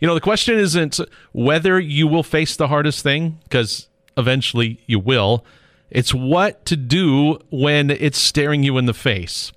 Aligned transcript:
You 0.00 0.06
know, 0.06 0.14
the 0.14 0.20
question 0.20 0.58
isn't 0.58 1.00
whether 1.32 1.78
you 1.80 2.06
will 2.06 2.22
face 2.22 2.56
the 2.56 2.68
hardest 2.68 3.02
thing, 3.02 3.38
because 3.44 3.88
eventually 4.16 4.80
you 4.86 4.98
will. 4.98 5.44
It's 5.90 6.14
what 6.14 6.64
to 6.66 6.76
do 6.76 7.38
when 7.50 7.90
it's 7.90 8.18
staring 8.18 8.62
you 8.62 8.78
in 8.78 8.86
the 8.86 8.94
face. 8.94 9.52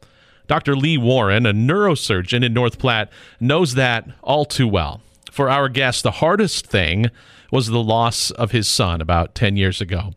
Dr. 0.48 0.76
Lee 0.76 0.98
Warren, 0.98 1.46
a 1.46 1.54
neurosurgeon 1.54 2.44
in 2.44 2.54
North 2.54 2.80
Platte, 2.80 3.10
knows 3.40 3.76
that 3.76 4.08
all 4.22 4.46
too 4.46 4.68
well. 4.68 5.02
For 5.32 5.50
our 5.50 5.70
guest, 5.70 6.04
the 6.04 6.12
hardest 6.12 6.68
thing 6.68 7.10
was 7.52 7.68
the 7.68 7.84
loss 7.84 8.32
of 8.32 8.52
his 8.52 8.68
son 8.68 9.02
about 9.02 9.36
10 9.36 9.56
years 9.56 9.80
ago. 9.80 10.14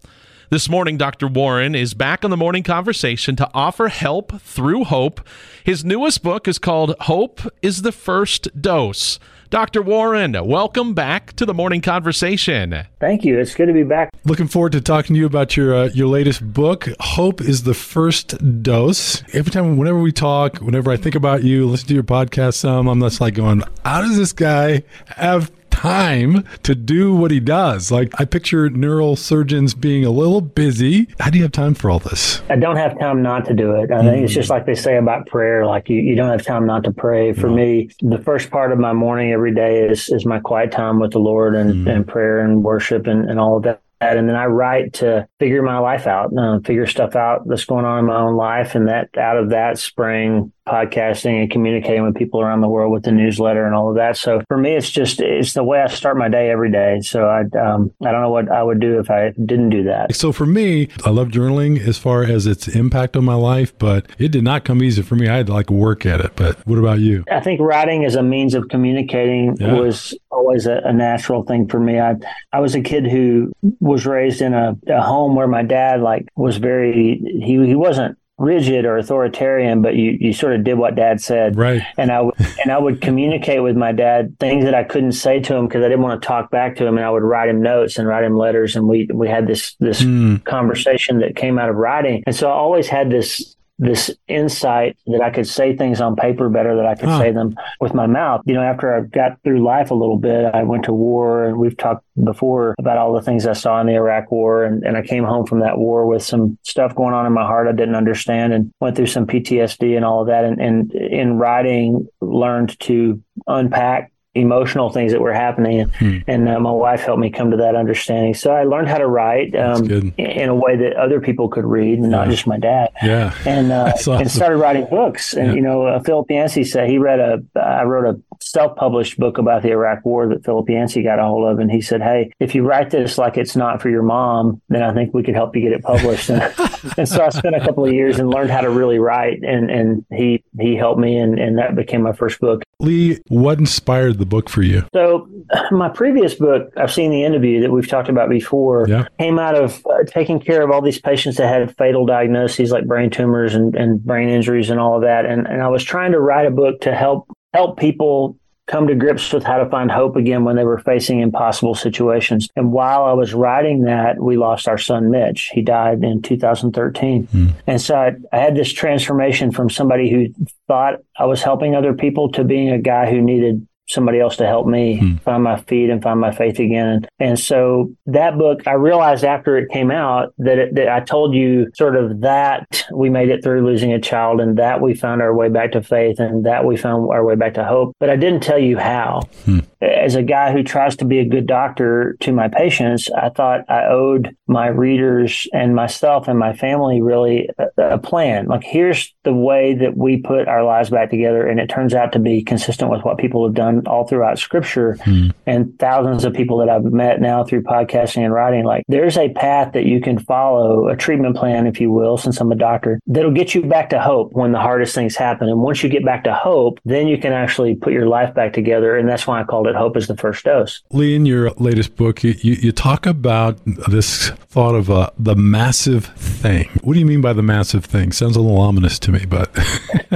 This 0.51 0.69
morning, 0.69 0.97
Dr. 0.97 1.27
Warren 1.27 1.75
is 1.75 1.95
back 1.95 2.25
on 2.25 2.31
the 2.31 2.37
morning 2.37 2.63
conversation 2.63 3.35
to 3.37 3.51
offer 3.55 3.89
help 3.89 4.41
through 4.41 4.85
hope. 4.85 5.21
His 5.65 5.85
newest 5.85 6.23
book 6.23 6.47
is 6.47 6.59
called 6.59 6.95
Hope 7.01 7.41
is 7.63 7.83
the 7.83 7.93
First 7.93 8.61
Dose. 8.61 9.19
Dr. 9.51 9.83
Warren, 9.83 10.37
welcome 10.47 10.95
back 10.95 11.35
to 11.35 11.47
the 11.47 11.55
morning 11.55 11.81
conversation. 11.81 12.85
Thank 12.99 13.25
you. 13.25 13.39
It's 13.39 13.55
good 13.55 13.67
to 13.67 13.73
be 13.73 13.83
back. 13.83 14.11
Looking 14.25 14.49
forward 14.49 14.73
to 14.73 14.81
talking 14.81 15.15
to 15.15 15.21
you 15.21 15.27
about 15.27 15.57
your 15.57 15.75
uh, 15.75 15.89
your 15.95 16.09
latest 16.09 16.53
book. 16.53 16.89
Hope 17.01 17.41
is 17.41 17.63
the 17.63 17.75
first 17.75 18.63
dose. 18.63 19.23
Every 19.35 19.53
time, 19.53 19.77
whenever 19.77 20.01
we 20.01 20.13
talk, 20.13 20.59
whenever 20.59 20.91
I 20.91 20.97
think 20.97 21.15
about 21.15 21.45
you, 21.45 21.67
listen 21.67 21.89
to 21.89 21.95
your 21.95 22.03
podcast, 22.03 22.55
some 22.55 22.89
I'm 22.89 23.01
just 23.01 23.21
like 23.21 23.35
going, 23.35 23.63
how 23.85 24.01
does 24.01 24.17
this 24.17 24.33
guy 24.33 24.83
have 25.09 25.53
time 25.85 26.43
to 26.63 26.75
do 26.75 27.15
what 27.15 27.31
he 27.31 27.41
does. 27.41 27.91
Like 27.91 28.19
I 28.19 28.25
picture 28.25 28.71
neurosurgeons 28.71 29.79
being 29.79 30.05
a 30.07 30.11
little 30.11 30.41
busy. 30.41 31.09
How 31.21 31.29
do 31.29 31.37
you 31.37 31.45
have 31.45 31.53
time 31.53 31.75
for 31.75 31.91
all 31.91 31.99
this? 31.99 32.41
I 32.49 32.57
don't 32.57 32.77
have 32.77 32.99
time 32.99 33.23
not 33.23 33.45
to 33.47 33.55
do 33.55 33.73
it. 33.73 33.91
I 33.91 33.97
mm. 33.97 34.11
think 34.11 34.25
it's 34.25 34.33
just 34.33 34.49
like 34.49 34.65
they 34.65 34.75
say 34.75 34.97
about 34.97 35.27
prayer, 35.27 35.67
like 35.67 35.91
you, 35.91 36.01
you 36.01 36.17
don't 36.17 36.31
have 36.31 36.43
time 36.43 36.65
not 36.67 36.85
to 36.85 36.93
pray. 36.93 37.35
For 37.35 37.49
no. 37.49 37.57
me, 37.57 37.91
the 38.01 38.19
first 38.19 38.51
part 38.51 38.73
of 38.73 38.79
my 38.79 38.95
morning 38.95 39.33
every 39.33 39.55
day 39.55 39.87
is 39.87 40.09
is 40.09 40.25
my 40.25 40.41
quiet 40.41 40.73
time 40.73 41.01
with 41.01 41.13
the 41.13 41.19
Lord 41.19 41.55
and, 41.55 41.87
mm. 41.87 41.95
and 41.95 42.09
prayer 42.09 42.41
and 42.41 42.65
worship 42.65 43.07
and, 43.07 43.29
and 43.29 43.39
all 43.39 43.59
of 43.59 43.65
that 43.65 43.84
and 44.01 44.29
then 44.29 44.37
I 44.37 44.47
write 44.47 44.95
to 44.95 45.27
figure 45.39 45.63
my 45.63 45.79
life 45.79 46.07
out, 46.07 46.37
uh, 46.37 46.61
figure 46.61 46.87
stuff 46.87 47.17
out 47.17 47.47
that's 47.47 47.65
going 47.65 47.85
on 47.85 47.99
in 48.01 48.05
my 48.07 48.17
own 48.17 48.37
life, 48.37 48.75
and 48.75 48.89
that 48.89 49.17
out 49.17 49.37
of 49.37 49.51
that 49.51 49.79
spring 49.79 50.53
podcasting 50.67 51.43
and 51.43 51.51
communicating 51.51 52.03
with 52.03 52.15
people 52.15 52.41
around 52.41 52.63
the 52.63 52.69
world 52.69 52.93
with 52.93 53.03
the 53.05 53.13
newsletter 53.13 53.67
and 53.67 53.75
all 53.75 53.91
of 53.91 53.97
that. 53.97 54.17
So 54.17 54.41
for 54.49 54.57
me, 54.57 54.75
it's 54.75 54.91
just 54.91 55.21
it's 55.21 55.53
the 55.53 55.65
way 55.65 55.81
I 55.81 55.89
start 55.89 56.17
my 56.17 56.29
day 56.29 56.51
every 56.51 56.71
day. 56.71 57.01
So 57.03 57.27
I 57.27 57.41
um, 57.59 57.93
I 58.03 58.11
don't 58.11 58.23
know 58.23 58.31
what 58.31 58.51
I 58.51 58.63
would 58.63 58.81
do 58.81 58.99
if 58.99 59.11
I 59.11 59.33
didn't 59.45 59.71
do 59.71 59.85
that. 59.85 60.15
So 60.15 60.33
for 60.33 60.47
me, 60.47 60.89
I 61.05 61.11
love 61.11 61.29
journaling 61.29 61.87
as 61.87 61.99
far 61.99 62.25
as 62.25 62.47
its 62.47 62.69
impact 62.69 63.17
on 63.17 63.25
my 63.25 63.35
life, 63.35 63.77
but 63.79 64.07
it 64.19 64.29
did 64.29 64.45
not 64.45 64.65
come 64.65 64.83
easy 64.83 65.03
for 65.03 65.17
me. 65.17 65.29
I 65.29 65.37
had 65.37 65.47
to 65.47 65.53
like 65.53 65.71
work 65.71 66.07
at 66.07 66.21
it. 66.21 66.33
But 66.37 66.67
what 66.67 66.79
about 66.79 67.01
you? 67.01 67.25
I 67.31 67.41
think 67.41 67.61
writing 67.61 68.05
as 68.05 68.15
a 68.15 68.23
means 68.23 68.55
of 68.55 68.69
communicating 68.69 69.57
yeah. 69.59 69.75
was 69.75 70.17
always 70.31 70.67
a, 70.67 70.79
a, 70.85 70.93
natural 70.93 71.45
thing 71.45 71.69
for 71.69 71.79
me. 71.79 72.01
I 72.01 72.15
I 72.53 72.61
was 72.61 72.75
a 72.75 72.81
kid 72.81 73.07
who 73.07 73.53
was 73.85 74.07
raised 74.07 74.41
in 74.41 74.55
a, 74.55 74.77
a 74.89 75.03
home 75.03 75.37
where 75.37 75.47
my 75.47 75.63
dad 75.63 76.01
like 76.01 76.27
was 76.35 76.57
very 76.57 77.21
he 77.23 77.67
he 77.67 77.75
wasn't 77.75 78.17
rigid 78.37 78.85
or 78.85 78.97
authoritarian, 78.97 79.81
but 79.81 79.95
you, 79.95 80.17
you 80.21 80.33
sort 80.33 80.55
of 80.55 80.65
did 80.65 80.75
what 80.75 80.97
dad 80.97 81.21
said. 81.21 81.57
Right. 81.57 81.83
And 81.97 82.11
I, 82.11 82.23
and 82.63 82.73
I 82.73 82.79
would 82.79 83.01
communicate 83.01 83.63
with 83.63 83.77
my 83.77 83.93
dad 83.93 84.37
things 84.41 84.65
that 84.65 84.75
I 84.75 84.83
couldn't 84.83 85.13
say 85.13 85.41
to 85.41 85.55
him 85.55 85.69
because 85.69 85.85
I 85.85 85.89
didn't 85.89 86.03
want 86.03 86.21
to 86.21 86.27
talk 86.27 86.51
back 86.51 86.77
to 86.77 86.87
him. 86.87 86.97
And 86.97 87.07
I 87.07 87.11
would 87.11 87.23
write 87.23 87.49
him 87.49 87.63
notes 87.63 87.97
and 87.97 88.09
write 88.09 88.25
him 88.25 88.37
letters. 88.37 88.75
And 88.75 88.89
we, 88.89 89.09
we 89.13 89.29
had 89.29 89.47
this, 89.47 89.77
this 89.79 90.03
mm. 90.03 90.43
conversation 90.45 91.21
that 91.21 91.37
came 91.37 91.59
out 91.59 91.69
of 91.69 91.77
writing. 91.77 92.25
And 92.27 92.35
so 92.35 92.51
I 92.51 92.55
always 92.55 92.89
had 92.89 93.09
this, 93.09 93.54
this 93.79 94.11
insight 94.29 94.97
that 95.07 95.21
I 95.21 95.31
could 95.31 95.49
say 95.49 95.77
things 95.77 96.01
on 96.01 96.15
paper 96.15 96.49
better 96.49 96.77
than 96.77 96.87
I 96.87 96.95
could 96.95 97.09
huh. 97.09 97.19
say 97.19 97.33
them 97.33 97.57
with 97.81 97.93
my 97.93 98.07
mouth. 98.07 98.43
You 98.45 98.55
know, 98.55 98.63
after 98.63 98.95
I 98.95 99.01
got 99.01 99.43
through 99.43 99.65
life 99.65 99.91
a 99.91 99.95
little 99.95 100.17
bit, 100.17 100.55
I 100.55 100.63
went 100.63 100.85
to 100.85 100.93
war 100.93 101.45
and 101.45 101.59
we've 101.59 101.77
talked 101.77 102.05
before 102.23 102.75
about 102.79 102.99
all 102.99 103.13
the 103.13 103.23
things 103.23 103.47
I 103.47 103.53
saw 103.53 103.81
in 103.81 103.87
the 103.87 103.95
Iraq 103.95 104.31
war. 104.31 104.65
And, 104.65 104.85
and 104.85 104.97
I 104.97 105.03
came 105.03 105.25
home 105.25 105.47
from 105.47 105.61
that 105.61 105.79
war 105.79 106.07
with 106.07 106.23
some 106.23 106.57
stuff 106.63 106.95
going 106.95 107.15
on 107.15 107.27
in 107.27 107.33
my 107.33 107.45
heart 107.45 107.67
I 107.67 107.73
didn't 107.73 107.97
understand 107.97 108.53
and 108.53 108.71
went 108.81 108.97
through 108.97 109.07
some 109.07 109.27
PTSD 109.27 109.97
and 109.97 110.05
all 110.05 110.21
of 110.21 110.29
that. 110.29 110.45
And, 110.45 110.61
and 110.61 110.93
in 110.93 111.39
writing, 111.39 112.07
learned 112.21 112.79
to 112.81 113.21
unpack 113.47 114.13
emotional 114.35 114.91
things 114.91 115.13
that 115.13 115.21
were 115.21 115.33
happening. 115.33 115.89
Hmm. 115.89 116.19
And 116.27 116.49
uh, 116.49 116.59
my 116.61 116.71
wife 116.71 117.01
helped 117.01 117.21
me 117.21 117.31
come 117.31 117.51
to 117.53 117.57
that 117.59 117.77
understanding. 117.77 118.35
So 118.35 118.51
I 118.51 118.65
learned 118.65 118.89
how 118.89 118.99
to 118.99 119.07
write 119.07 119.55
um, 119.55 119.89
in 119.91 120.49
a 120.49 120.55
way 120.55 120.77
that 120.77 120.97
other 120.97 121.21
people 121.21 121.49
could 121.49 121.65
read, 121.65 121.99
and 121.99 122.11
yeah. 122.11 122.19
not 122.19 122.29
just 122.29 122.47
my 122.47 122.59
dad. 122.59 122.91
Yeah. 123.03 123.35
And 123.47 123.73
uh, 123.73 123.93
awesome. 123.95 124.21
and 124.21 124.31
started 124.31 124.59
writing 124.59 124.87
books. 124.87 125.35
And 125.35 125.49
yeah. 125.49 125.55
you 125.55 125.61
know, 125.61 125.87
uh, 125.87 126.01
Philip 126.01 126.31
Yancey 126.31 126.65
said 126.65 126.89
he 126.89 126.99
read 126.99 127.21
a. 127.21 127.43
I 127.59 127.85
wrote 127.85 128.17
a 128.17 128.21
self-published 128.43 129.19
book 129.19 129.39
about 129.39 129.63
the 129.63 129.71
Iraq 129.71 130.05
War 130.05 130.29
that 130.29 130.45
Philip 130.45 130.69
Yancey 130.69 131.03
got 131.03 131.19
a 131.19 131.25
hold 131.25 131.49
of, 131.49 131.59
and 131.59 131.71
he 131.71 131.81
said, 131.81 132.03
"Hey, 132.03 132.33
if 132.41 132.55
you 132.55 132.67
write 132.67 132.91
this 132.91 133.19
like 133.19 133.37
it's 133.37 133.57
not 133.57 133.81
for 133.81 133.91
your 133.91 134.03
mom, 134.03 134.61
then 134.69 134.83
I 134.83 134.93
think 134.93 135.15
we 135.15 135.23
could 135.23 135.35
help 135.35 135.55
you 135.55 135.63
get 135.63 135.73
it 135.73 135.83
published." 135.83 136.31
and, 136.31 136.43
and 136.99 137.09
so 137.09 137.25
I 137.25 137.29
spent 137.31 137.55
a 137.55 137.61
couple 137.61 137.85
of 137.85 137.93
years 137.93 138.19
and 138.19 138.29
learned 138.31 138.51
how 138.51 138.63
to 138.63 138.71
really 138.71 138.99
write, 138.99 139.43
and 139.43 139.71
and 139.71 140.05
he 140.11 140.43
he 140.59 140.77
helped 140.77 141.01
me, 141.01 141.17
and 141.17 141.39
and 141.39 141.59
that 141.59 141.77
became 141.77 142.03
my 142.03 142.13
first 142.13 142.41
book. 142.41 142.63
Lee, 142.81 143.21
what 143.29 143.59
inspired 143.59 144.19
the 144.19 144.24
book 144.25 144.49
for 144.49 144.63
you? 144.63 144.87
So, 144.95 145.29
my 145.71 145.89
previous 145.89 146.35
book, 146.35 146.73
I've 146.77 146.93
seen 146.93 147.11
the 147.11 147.25
end 147.25 147.35
of 147.35 147.45
you 147.45 147.61
that 147.61 147.71
we've 147.71 147.89
talked 147.89 148.09
about 148.09 148.29
before, 148.29 148.87
yeah. 148.89 149.07
came 149.19 149.39
out 149.39 149.55
of 149.55 149.85
uh, 149.87 150.05
taking 150.07 150.41
care 150.41 150.63
of 150.63 150.71
all 150.71 150.83
these 150.83 151.01
patients 151.01 151.37
that 151.37 151.49
had 151.49 151.77
fatal 151.77 152.07
diagnoses 152.07 152.71
like 152.71 152.87
brain 152.87 153.11
tumors 153.11 153.55
and, 153.55 153.75
and 153.75 154.03
brain 154.05 154.29
injuries 154.29 154.71
and 154.71 154.81
all 154.81 154.97
of 154.97 155.03
that. 155.03 155.27
And, 155.27 155.47
and 155.47 155.63
I 155.63 155.69
was 155.69 155.85
trying 155.85 156.13
to 156.13 156.21
write 156.21 156.47
a 156.47 156.51
book 156.51 156.81
to 156.83 156.95
help 156.95 157.29
help 157.53 157.79
people 157.79 158.37
come 158.67 158.87
to 158.87 158.95
grips 158.95 159.33
with 159.33 159.45
how 159.45 159.59
to 159.59 159.69
find 159.69 159.91
hope 159.91 160.17
again 160.17 160.45
when 160.45 160.57
they 160.57 160.65
were 160.65 160.79
facing 160.79 161.21
impossible 161.21 161.75
situations. 161.75 162.49
And 162.57 162.73
while 162.73 163.05
I 163.05 163.13
was 163.13 163.35
writing 163.35 163.83
that, 163.83 164.19
we 164.19 164.39
lost 164.39 164.69
our 164.69 164.79
son, 164.79 165.11
Mitch. 165.11 165.51
He 165.53 165.61
died 165.61 166.03
in 166.03 166.23
2013. 166.23 167.27
Mm. 167.27 167.55
And 167.67 167.81
so 167.81 167.95
I, 167.95 168.13
I, 168.33 168.39
had 168.39 168.57
this 168.57 168.73
transformation 168.73 169.53
from 169.53 169.69
somebody 169.69 170.11
who 170.11 170.29
thought 170.67 171.01
I 171.19 171.27
was 171.27 171.43
helping 171.43 171.75
other 171.75 171.93
people 171.93 172.33
to 172.33 172.45
being 172.45 172.71
a 172.71 172.79
guy 172.79 173.11
who 173.11 173.21
needed 173.21 173.67
somebody 173.87 174.21
else 174.21 174.37
to 174.37 174.47
help 174.47 174.67
me 174.67 174.99
hmm. 174.99 175.17
find 175.17 175.43
my 175.43 175.61
feet 175.63 175.91
and 175.91 176.03
find 176.03 176.21
my 176.21 176.35
faith 176.35 176.59
again. 176.59 176.87
And, 176.87 177.09
and 177.19 177.39
so 177.39 177.93
that 178.07 178.39
book, 178.39 178.67
I 178.67 178.73
realized 178.73 179.25
after 179.25 179.57
it 179.59 179.71
came 179.71 179.91
out 179.91 180.35
that, 180.39 180.59
it, 180.59 180.75
that 180.75 180.89
I 180.89 181.01
told 181.01 181.35
you 181.35 181.71
sort 181.75 181.97
of 181.97 182.21
that 182.23 182.87
we 182.93 183.11
made 183.11 183.29
it 183.29 183.43
through 183.43 183.65
losing 183.65 183.93
a 183.93 184.01
child 184.01 184.41
and 184.41 184.59
that 184.59 184.81
we 184.81 184.95
found 184.95 185.23
our 185.23 185.35
way 185.35 185.49
back 185.49 185.73
to 185.73 185.83
faith 185.83 186.19
and 186.19 186.47
that 186.47 186.65
we 186.65 186.77
found 186.77 187.11
our 187.11 187.25
way 187.25 187.35
back 187.35 187.55
to 187.55 187.65
hope. 187.65 187.95
But 188.01 188.11
I 188.11 188.17
didn't 188.17 188.43
tell 188.43 188.59
you 188.59 188.79
how. 188.79 189.23
Hmm. 189.45 189.61
As 189.81 190.15
a 190.15 190.23
guy 190.23 190.53
who 190.53 190.63
tries 190.63 190.97
to 190.97 191.05
be 191.05 191.19
a 191.19 191.29
good 191.29 191.47
doctor 191.47 192.17
to 192.21 192.33
my 192.33 192.49
patients, 192.49 193.11
I 193.11 193.29
thought 193.29 193.69
I 193.69 193.87
owed 193.87 194.35
my 194.47 194.69
readers 194.69 195.47
and 195.53 195.75
myself 195.75 196.27
and 196.27 196.39
my 196.39 196.55
family 196.55 197.03
really 197.03 197.51
a, 197.59 197.95
a 197.95 197.99
plan. 197.99 198.47
Like, 198.47 198.65
here's 198.65 199.15
the 199.25 199.35
way 199.35 199.75
that 199.75 199.97
we 199.97 200.19
put 200.19 200.49
our 200.49 200.65
lives 200.65 200.91
back 200.91 201.11
together. 201.11 201.47
And 201.47 201.61
it 201.61 201.69
turns 201.69 201.95
out 201.95 202.13
to 202.13 202.19
be 202.19 202.43
consistent 202.43 202.91
with 202.91 203.03
what 203.03 203.19
people 203.19 203.45
have 203.45 203.55
done 203.55 203.74
all 203.87 204.07
throughout 204.07 204.39
scripture 204.39 204.97
hmm. 205.05 205.29
and 205.47 205.79
thousands 205.79 206.25
of 206.25 206.33
people 206.33 206.59
that 206.59 206.69
I've 206.69 206.85
met 206.85 207.21
now 207.21 207.45
through 207.45 207.63
podcasting 207.63 208.25
and 208.25 208.33
writing. 208.33 208.65
Like 208.65 208.85
there's 208.89 209.17
a 209.17 209.31
path 209.31 209.73
that 209.73 209.87
you 209.87 210.01
can 210.01 210.19
follow, 210.19 210.89
a 210.89 210.97
treatment 210.97 211.37
plan, 211.37 211.67
if 211.67 211.81
you 211.81 211.91
will, 211.91 212.17
since 212.17 212.41
I'm 212.41 212.53
a 212.53 212.57
doctor, 212.57 213.01
that'll 213.07 213.31
get 213.31 213.55
you 213.55 213.63
back 213.63 213.91
to 213.91 214.01
hope 214.01 214.33
when 214.33 214.53
the 214.53 214.61
hardest 214.61 214.95
things 214.95 215.17
happen. 215.17 215.49
And 215.49 215.61
once 215.61 215.83
you 215.83 215.89
get 215.89 216.05
back 216.05 216.25
to 216.25 216.35
hope, 216.35 216.79
then 216.85 217.09
you 217.09 217.19
can 217.19 217.33
actually 217.33 217.75
put 217.75 217.93
your 217.93 218.07
life 218.07 218.35
back 218.35 218.53
together. 218.53 218.97
And 218.97 219.09
that's 219.09 219.27
why 219.27 219.41
I 219.41 219.45
called 219.45 219.67
it 219.67 219.75
Hope 219.75 219.97
is 219.97 220.07
the 220.07 220.17
First 220.17 220.45
Dose. 220.45 220.83
Lee, 220.91 221.15
in 221.15 221.27
your 221.27 221.51
latest 221.53 221.97
book, 221.97 222.23
you, 222.23 222.35
you, 222.41 222.55
you 222.55 222.73
talk 222.73 223.07
about 223.07 223.59
this 223.89 224.31
thought 224.31 224.75
of 224.75 224.91
uh, 224.91 225.11
the 225.19 225.35
massive 225.35 226.07
thing. 226.07 226.69
What 226.83 226.95
do 226.95 227.01
you 227.01 227.07
mean 227.07 227.21
by 227.21 227.33
the 227.33 227.43
massive 227.43 227.85
thing? 227.85 228.13
Sounds 228.13 228.37
a 228.37 228.41
little 228.41 228.61
ominous 228.61 228.99
to 229.01 229.13
me, 229.13 229.25
but 229.27 229.51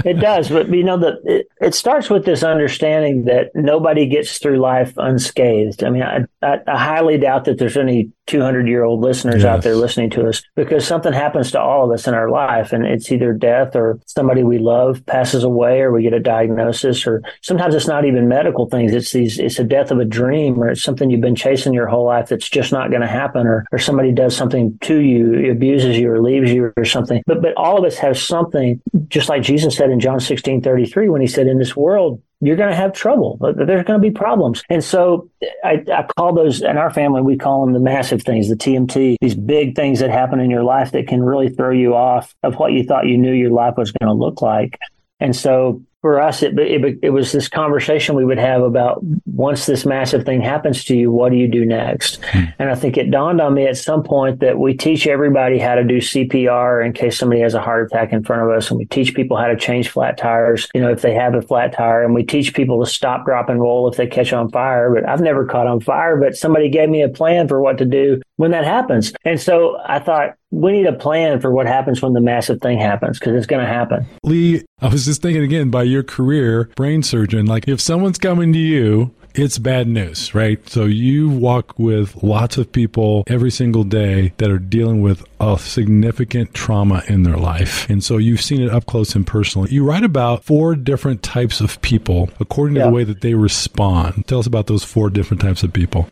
it 0.05 0.21
does. 0.21 0.49
But 0.49 0.69
you 0.69 0.85
know, 0.85 0.97
that 0.99 1.21
it, 1.25 1.49
it 1.61 1.75
starts 1.75 2.09
with 2.11 2.25
this 2.25 2.43
understanding 2.43 3.25
that 3.25 3.48
nobody 3.55 4.07
gets 4.07 4.39
through 4.39 4.59
life 4.59 4.93
unscathed. 4.97 5.85
I 5.85 5.91
mean, 5.91 6.03
I, 6.03 6.25
I, 6.43 6.59
I 6.67 6.79
highly 6.79 7.19
doubt 7.19 7.45
that 7.47 7.59
there's 7.59 7.77
any 7.77 8.11
200 8.29 8.69
year 8.69 8.85
old 8.85 9.01
listeners 9.01 9.43
yes. 9.43 9.45
out 9.45 9.63
there 9.63 9.75
listening 9.75 10.11
to 10.11 10.29
us 10.29 10.43
because 10.55 10.87
something 10.87 11.13
happens 11.13 11.51
to 11.51 11.61
all 11.61 11.85
of 11.85 11.91
us 11.93 12.07
in 12.07 12.15
our 12.15 12.31
life 12.31 12.73
and 12.73 12.87
it's 12.87 13.11
either 13.11 13.33
death 13.33 13.75
or 13.75 13.99
somebody 14.07 14.45
we 14.45 14.59
love 14.59 15.05
passes 15.07 15.43
away 15.43 15.81
or 15.81 15.91
we 15.91 16.03
get 16.03 16.13
a 16.13 16.21
diagnosis 16.21 17.07
or 17.07 17.23
sometimes 17.43 17.75
it's 17.75 17.89
not 17.89 18.05
even 18.05 18.29
medical 18.29 18.69
things. 18.69 18.93
It's 18.93 19.11
these, 19.13 19.39
it's 19.39 19.59
a 19.59 19.65
death 19.65 19.91
of 19.91 19.99
a 19.99 20.05
dream 20.05 20.63
or 20.63 20.69
it's 20.69 20.83
something 20.83 21.11
you've 21.11 21.21
been 21.21 21.35
chasing 21.35 21.73
your 21.73 21.89
whole 21.89 22.05
life 22.05 22.29
that's 22.29 22.49
just 22.49 22.71
not 22.71 22.91
going 22.91 23.03
to 23.03 23.09
happen 23.09 23.47
or, 23.47 23.65
or 23.73 23.79
somebody 23.79 24.13
does 24.13 24.37
something 24.37 24.79
to 24.83 25.01
you, 25.01 25.51
abuses 25.51 25.99
you 25.99 26.11
or 26.11 26.23
leaves 26.23 26.53
you 26.53 26.73
or 26.77 26.85
something. 26.85 27.23
But, 27.27 27.43
but 27.43 27.55
all 27.57 27.79
of 27.79 27.85
us 27.85 27.99
have 27.99 28.17
something, 28.19 28.81
just 29.09 29.29
like 29.29 29.43
Jesus 29.43 29.77
said 29.77 29.91
in 29.91 29.99
John 29.99 30.21
16, 30.21 30.63
33, 30.63 31.09
when 31.09 31.21
he 31.21 31.27
said, 31.27 31.49
in 31.49 31.59
this 31.59 31.75
world, 31.77 32.23
you're 32.41 32.57
going 32.57 32.71
to 32.71 32.77
have 32.77 32.93
trouble. 32.93 33.37
There's 33.41 33.85
going 33.85 34.01
to 34.01 34.07
be 34.07 34.13
problems. 34.13 34.63
And 34.71 34.83
so 34.83 35.29
I, 35.65 35.85
I, 35.93 36.05
call 36.17 36.35
those 36.35 36.63
in 36.63 36.77
our 36.77 36.91
family, 36.91 37.21
we 37.21 37.37
call 37.37 37.65
them 37.65 37.75
the 37.75 37.81
massive 37.81 38.18
things, 38.23 38.49
the 38.49 38.57
TMT, 38.57 39.17
these 39.21 39.35
big 39.35 39.75
things 39.75 40.01
that 40.01 40.11
happen 40.11 40.41
in 40.41 40.51
your 40.51 40.63
life 40.63 40.93
that 40.93 41.07
can 41.07 41.23
really 41.23 41.49
throw 41.49 41.71
you 41.71 41.95
off 41.95 42.35
of 42.43 42.57
what 42.57 42.73
you 42.73 42.85
thought 42.85 43.07
you 43.07 43.19
knew 43.19 43.33
your 43.33 43.51
life 43.51 43.75
was 43.77 43.93
going 43.93 44.09
to 44.09 44.15
look 44.15 44.43
like. 44.43 44.79
And 45.21 45.35
so 45.35 45.83
for 46.01 46.21
us, 46.21 46.43
it, 46.43 46.57
it, 46.59 46.99
it 47.03 47.11
was 47.11 47.33
this 47.33 47.49
conversation 47.49 48.15
we 48.15 48.25
would 48.25 48.39
have 48.39 48.63
about 48.63 49.01
once 49.27 49.67
this 49.67 49.85
massive 49.85 50.25
thing 50.25 50.41
happens 50.41 50.85
to 50.85 50.97
you, 50.97 51.11
what 51.11 51.33
do 51.33 51.37
you 51.37 51.49
do 51.49 51.65
next? 51.65 52.25
Hmm. 52.27 52.45
And 52.61 52.71
I 52.71 52.77
think 52.77 52.97
it 52.97 53.11
dawned 53.11 53.41
on 53.41 53.55
me 53.55 53.67
at 53.67 53.77
some 53.77 54.05
point 54.05 54.39
that 54.41 54.59
we 54.59 54.77
teach 54.77 55.09
everybody 55.09 55.59
how 55.59 55.75
to 55.75 55.83
do 55.83 55.99
CPR 55.99 56.87
in 56.87 56.93
case 56.93 57.19
somebody 57.19 57.41
has 57.41 57.55
a 57.55 57.61
heart 57.61 57.87
attack 57.87 58.13
in 58.13 58.23
front 58.23 58.43
of 58.43 58.51
us. 58.51 58.71
And 58.71 58.79
we 58.79 58.85
teach 58.85 59.15
people 59.15 59.37
how 59.37 59.49
to 59.49 59.57
change 59.57 59.89
flat 59.89 60.17
tires, 60.17 60.69
you 60.73 60.81
know, 60.81 60.91
if 60.91 61.03
they 61.03 61.15
have 61.15 61.35
a 61.35 61.43
flat 61.43 61.73
tire. 61.73 62.05
And 62.05 62.15
we 62.15 62.23
teach 62.23 62.55
people 62.55 62.85
to 62.85 62.91
stop, 62.91 63.25
drop, 63.25 63.49
and 63.49 63.61
roll 63.61 63.89
if 63.89 63.97
they 63.97 64.07
catch 64.07 64.33
on 64.33 64.51
fire. 64.51 64.95
But 64.95 65.09
I've 65.09 65.21
never 65.21 65.47
caught 65.47 65.67
on 65.67 65.81
fire, 65.81 66.17
but 66.17 66.37
somebody 66.37 66.69
gave 66.69 66.89
me 66.89 67.03
a 67.03 67.09
plan 67.09 67.49
for 67.49 67.61
what 67.61 67.79
to 67.79 67.85
do 67.85 68.21
when 68.39 68.53
that 68.53 68.65
happens. 68.65 69.13
And 69.25 69.39
so 69.39 69.79
I 69.85 69.99
thought, 69.99 70.37
we 70.51 70.73
need 70.73 70.87
a 70.87 70.93
plan 70.95 71.41
for 71.41 71.53
what 71.53 71.67
happens 71.67 72.01
when 72.01 72.15
the 72.15 72.21
massive 72.21 72.61
thing 72.63 72.79
happens 72.79 73.19
because 73.19 73.35
it's 73.35 73.47
going 73.47 73.61
to 73.61 73.71
happen. 73.71 74.07
Lee, 74.23 74.65
I 74.81 74.89
was 74.89 75.05
just 75.05 75.21
thinking 75.21 75.43
again 75.43 75.71
by 75.71 75.83
your 75.83 76.03
career, 76.03 76.71
brain 76.75 77.03
surgeon, 77.03 77.45
like 77.45 77.69
if 77.69 77.81
someone's 77.81 78.17
coming 78.17 78.53
to 78.55 78.59
you, 78.59 79.15
it's 79.35 79.59
bad 79.59 79.89
news, 79.89 80.35
right? 80.35 80.67
So 80.69 80.85
you 80.85 81.29
walk 81.29 81.79
with 81.79 82.23
lots 82.23 82.57
of 82.57 82.73
people 82.73 83.25
every 83.27 83.51
single 83.51 83.85
day 83.85 84.33
that 84.39 84.51
are 84.51 84.59
dealing 84.59 85.03
with 85.03 85.25
a 85.39 85.59
significant 85.59 86.55
trauma 86.55 87.03
in 87.09 87.25
their 87.25 87.37
life. 87.37 87.89
And 87.91 88.03
so 88.03 88.17
you've 88.17 88.41
seen 88.41 88.63
it 88.63 88.71
up 88.71 88.87
close 88.87 89.15
and 89.15 89.27
personal. 89.27 89.69
You 89.69 89.85
write 89.85 90.03
about 90.03 90.45
four 90.45 90.75
different 90.75 91.23
types 91.23 91.61
of 91.61 91.81
people 91.83 92.31
according 92.41 92.75
to 92.77 92.81
yeah. 92.81 92.87
the 92.87 92.93
way 92.93 93.05
that 93.05 93.21
they 93.21 93.35
respond. 93.35 94.27
Tell 94.27 94.39
us 94.39 94.47
about 94.47 94.67
those 94.67 94.83
four 94.83 95.11
different 95.11 95.43
types 95.43 95.63
of 95.63 95.73
people 95.73 96.09